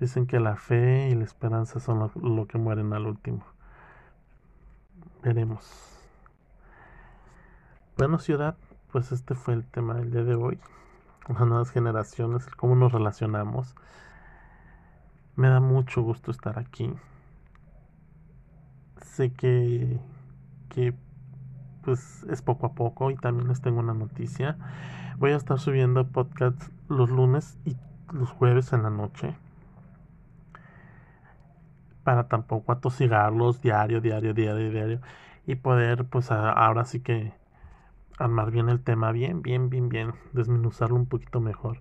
dicen 0.00 0.26
que 0.26 0.40
la 0.40 0.56
fe 0.56 1.08
y 1.10 1.14
la 1.14 1.24
esperanza 1.24 1.80
son 1.80 2.10
lo 2.14 2.46
que 2.46 2.58
mueren 2.58 2.92
al 2.92 3.06
último. 3.06 3.44
Veremos. 5.22 5.68
Bueno, 7.96 8.18
ciudad, 8.18 8.56
pues 8.92 9.10
este 9.10 9.34
fue 9.34 9.54
el 9.54 9.64
tema 9.64 9.94
del 9.94 10.10
día 10.12 10.22
de 10.22 10.36
hoy. 10.36 10.58
Las 11.28 11.40
nuevas 11.46 11.70
generaciones, 11.70 12.46
cómo 12.56 12.74
nos 12.74 12.92
relacionamos. 12.92 13.74
Me 15.36 15.48
da 15.48 15.60
mucho 15.60 16.02
gusto 16.02 16.30
estar 16.30 16.58
aquí. 16.58 16.92
Sé 19.02 19.32
que, 19.32 20.00
que 20.70 20.94
pues 21.82 22.24
es 22.30 22.42
poco 22.42 22.66
a 22.66 22.72
poco 22.72 23.10
y 23.10 23.16
también 23.16 23.48
les 23.48 23.60
tengo 23.60 23.80
una 23.80 23.94
noticia. 23.94 24.56
Voy 25.18 25.32
a 25.32 25.36
estar 25.36 25.58
subiendo 25.58 26.06
podcast 26.06 26.60
los 26.88 27.10
lunes 27.10 27.58
y 27.64 27.76
los 28.12 28.30
jueves 28.30 28.72
en 28.72 28.82
la 28.82 28.90
noche. 28.90 29.36
Para 32.04 32.28
tampoco 32.28 32.72
atosigarlos 32.72 33.60
diario, 33.60 34.00
diario, 34.00 34.32
diario, 34.32 34.70
diario. 34.70 35.00
Y 35.46 35.56
poder, 35.56 36.04
pues 36.06 36.30
ahora 36.30 36.84
sí 36.84 37.00
que 37.00 37.32
armar 38.18 38.50
bien 38.50 38.68
el 38.68 38.80
tema, 38.80 39.12
bien, 39.12 39.42
bien, 39.42 39.70
bien, 39.70 39.88
bien, 39.88 40.14
desmenuzarlo 40.32 40.96
un 40.96 41.06
poquito 41.06 41.40
mejor. 41.40 41.80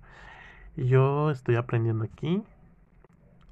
Yo 0.76 1.32
estoy 1.32 1.56
aprendiendo 1.56 2.04
aquí, 2.06 2.44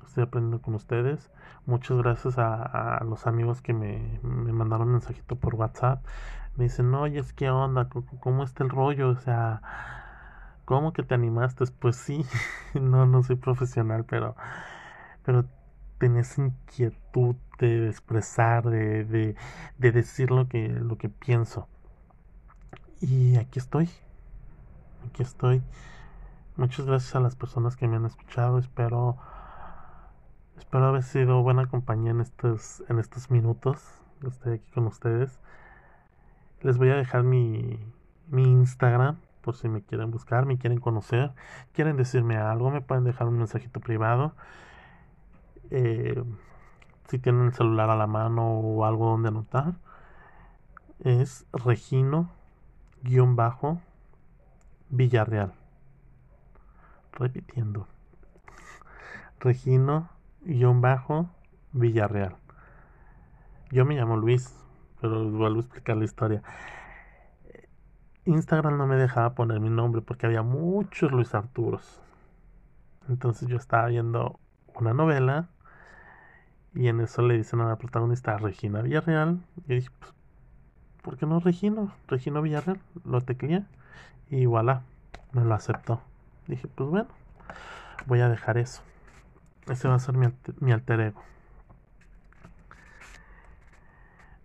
estoy 0.05 0.23
aprendiendo 0.23 0.61
con 0.61 0.75
ustedes. 0.75 1.31
Muchas 1.65 1.97
gracias 1.97 2.35
a, 2.37 3.03
los 3.03 3.27
amigos 3.27 3.61
que 3.61 3.73
me, 3.73 4.19
me, 4.21 4.53
mandaron 4.53 4.87
un 4.87 4.93
mensajito 4.93 5.35
por 5.35 5.55
WhatsApp. 5.55 6.05
Me 6.57 6.65
dicen, 6.65 6.93
oye, 6.93 7.19
es 7.19 7.33
que 7.33 7.49
onda, 7.49 7.89
¿cómo 8.19 8.43
está 8.43 8.63
el 8.63 8.69
rollo? 8.69 9.09
O 9.09 9.15
sea, 9.15 9.61
¿cómo 10.65 10.93
que 10.93 11.03
te 11.03 11.15
animaste? 11.15 11.65
Pues 11.79 11.95
sí, 11.95 12.25
no, 12.73 13.05
no 13.05 13.23
soy 13.23 13.35
profesional, 13.35 14.05
pero, 14.05 14.35
pero 15.23 15.45
tenés 15.97 16.37
inquietud 16.37 17.35
de 17.59 17.89
expresar, 17.89 18.65
de, 18.69 19.05
de, 19.05 19.35
de 19.77 19.91
decir 19.91 20.31
lo 20.31 20.47
que, 20.47 20.69
lo 20.69 20.97
que 20.97 21.09
pienso. 21.09 21.67
Y 23.01 23.35
aquí 23.37 23.59
estoy. 23.59 23.89
Aquí 25.07 25.21
estoy 25.21 25.61
Muchas 26.57 26.85
gracias 26.85 27.13
a 27.15 27.19
las 27.19 27.35
personas 27.35 27.75
que 27.75 27.85
me 27.85 27.97
han 27.97 28.05
escuchado. 28.05 28.57
Espero 28.59 29.17
espero 30.57 30.85
haber 30.85 31.03
sido 31.03 31.43
buena 31.43 31.67
compañía 31.67 32.11
en 32.11 32.21
estos 32.21 32.81
en 32.87 32.99
estos 32.99 33.29
minutos. 33.29 33.83
Estoy 34.25 34.53
aquí 34.53 34.71
con 34.71 34.87
ustedes. 34.87 35.37
Les 36.61 36.77
voy 36.77 36.89
a 36.91 36.95
dejar 36.95 37.23
mi 37.23 37.77
mi 38.27 38.43
Instagram 38.43 39.17
por 39.41 39.55
si 39.57 39.67
me 39.67 39.81
quieren 39.81 40.11
buscar, 40.11 40.45
me 40.45 40.57
quieren 40.57 40.79
conocer, 40.79 41.33
quieren 41.73 41.97
decirme 41.97 42.37
algo, 42.37 42.71
me 42.71 42.81
pueden 42.81 43.03
dejar 43.03 43.27
un 43.27 43.37
mensajito 43.37 43.81
privado. 43.81 44.33
Eh, 45.71 46.23
si 47.09 47.19
tienen 47.19 47.47
el 47.47 47.53
celular 47.53 47.89
a 47.89 47.97
la 47.97 48.07
mano 48.07 48.47
o 48.47 48.85
algo 48.85 49.09
donde 49.09 49.27
anotar, 49.27 49.73
es 50.99 51.45
Regino-Villarreal. 53.05 55.53
Repitiendo. 57.13 57.87
Regino-Villarreal. 59.39 62.35
Yo 63.71 63.85
me 63.85 63.95
llamo 63.95 64.17
Luis, 64.17 64.53
pero 64.99 65.29
vuelvo 65.29 65.59
a 65.59 65.61
explicar 65.61 65.95
la 65.97 66.05
historia. 66.05 66.41
Instagram 68.25 68.77
no 68.77 68.87
me 68.87 68.95
dejaba 68.95 69.35
poner 69.35 69.59
mi 69.59 69.69
nombre 69.69 70.01
porque 70.01 70.25
había 70.25 70.41
muchos 70.41 71.11
Luis 71.11 71.35
Arturos. 71.35 72.01
Entonces 73.07 73.47
yo 73.47 73.57
estaba 73.57 73.85
viendo 73.87 74.39
una 74.73 74.95
novela 74.95 75.49
y 76.73 76.87
en 76.87 77.01
eso 77.01 77.21
le 77.21 77.37
dicen 77.37 77.61
a 77.61 77.67
la 77.67 77.75
protagonista 77.75 78.39
Regina 78.39 78.81
Villarreal. 78.81 79.45
Y 79.67 79.75
dije, 79.75 79.89
pues, 79.99 80.14
¿por 81.05 81.17
qué 81.17 81.27
no 81.27 81.39
Regino? 81.39 81.91
Regino 82.07 82.41
Villarreal. 82.41 82.79
Lo 83.05 83.21
tecleé 83.21 83.63
y 84.31 84.47
voilà, 84.47 84.81
me 85.33 85.45
lo 85.45 85.53
aceptó. 85.53 86.01
Dije, 86.47 86.67
pues 86.67 86.89
bueno, 86.89 87.07
voy 88.07 88.21
a 88.21 88.27
dejar 88.27 88.57
eso. 88.57 88.81
Ese 89.67 89.87
va 89.87 89.95
a 89.95 89.99
ser 89.99 90.15
mi, 90.15 90.71
alter 90.71 90.99
ego. 90.99 91.21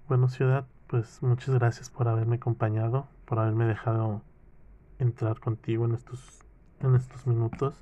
Bueno, 0.07 0.29
ciudad, 0.29 0.67
pues 0.87 1.23
muchas 1.23 1.55
gracias 1.55 1.89
por 1.89 2.09
haberme 2.09 2.37
acompañado 2.37 3.07
por 3.25 3.39
haberme 3.39 3.65
dejado 3.65 4.23
entrar 4.99 5.39
contigo 5.39 5.85
en 5.87 5.95
estos, 5.95 6.41
en 6.81 6.97
estos 6.97 7.27
minutos. 7.27 7.75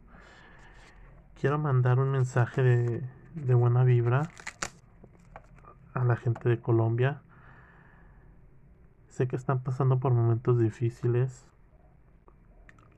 Quiero 1.41 1.59
mandar 1.59 1.99
un 1.99 2.11
mensaje 2.11 2.63
de, 2.63 3.03
de 3.35 3.55
buena 3.55 3.83
vibra 3.83 4.29
a 5.95 6.05
la 6.05 6.17
gente 6.17 6.49
de 6.51 6.61
Colombia. 6.61 7.23
Sé 9.19 9.27
que 9.27 9.35
están 9.35 9.59
pasando 9.65 9.99
por 9.99 10.15
momentos 10.15 10.61
difíciles. 10.61 11.45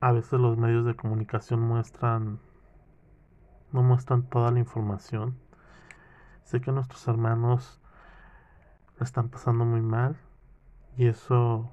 A 0.00 0.12
veces 0.12 0.38
los 0.38 0.58
medios 0.58 0.84
de 0.84 0.94
comunicación 0.94 1.60
muestran 1.60 2.38
no 3.72 3.82
muestran 3.82 4.24
toda 4.24 4.50
la 4.50 4.58
información. 4.58 5.38
Sé 6.44 6.60
que 6.60 6.72
nuestros 6.72 7.08
hermanos 7.08 7.80
la 8.98 9.04
están 9.04 9.30
pasando 9.30 9.64
muy 9.64 9.80
mal 9.80 10.18
y 10.98 11.06
eso 11.06 11.72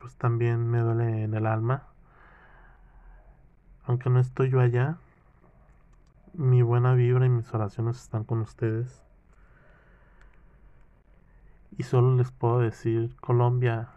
pues 0.00 0.16
también 0.16 0.68
me 0.68 0.80
duele 0.80 1.22
en 1.24 1.32
el 1.32 1.46
alma. 1.46 1.86
Aunque 3.86 4.10
no 4.10 4.20
estoy 4.20 4.50
yo 4.50 4.60
allá, 4.60 4.98
mi 6.34 6.60
buena 6.60 6.92
vibra 6.92 7.24
y 7.24 7.30
mis 7.30 7.54
oraciones 7.54 7.96
están 8.02 8.24
con 8.24 8.42
ustedes. 8.42 9.07
Y 11.78 11.84
solo 11.84 12.16
les 12.16 12.32
puedo 12.32 12.58
decir, 12.58 13.14
Colombia, 13.20 13.88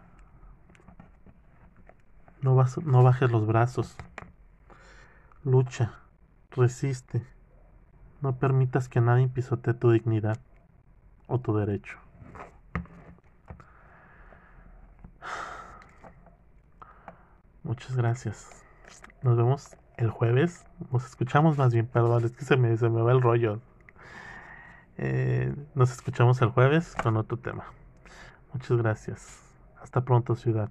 no, 2.40 2.54
vas, 2.54 2.78
no 2.78 3.02
bajes 3.02 3.30
los 3.30 3.44
brazos. 3.44 3.96
Lucha, 5.44 5.98
resiste. 6.52 7.26
No 8.20 8.36
permitas 8.36 8.88
que 8.88 9.00
nadie 9.00 9.26
pisotee 9.26 9.74
tu 9.74 9.90
dignidad 9.90 10.38
o 11.26 11.40
tu 11.40 11.56
derecho. 11.56 11.98
Muchas 17.64 17.96
gracias. 17.96 18.64
Nos 19.22 19.36
vemos 19.36 19.76
el 19.96 20.10
jueves. 20.10 20.64
Nos 20.92 21.04
escuchamos 21.04 21.58
más 21.58 21.72
bien, 21.72 21.88
perdón, 21.88 22.24
es 22.24 22.32
que 22.32 22.44
se 22.44 22.56
me, 22.56 22.76
se 22.76 22.88
me 22.88 23.02
va 23.02 23.10
el 23.10 23.20
rollo. 23.20 23.60
Eh, 24.98 25.54
nos 25.74 25.90
escuchamos 25.90 26.40
el 26.42 26.48
jueves 26.48 26.94
con 27.02 27.16
otro 27.16 27.38
tema. 27.38 27.64
Muchas 28.52 28.76
gracias. 28.76 29.40
Hasta 29.80 30.04
pronto, 30.04 30.36
ciudad. 30.36 30.70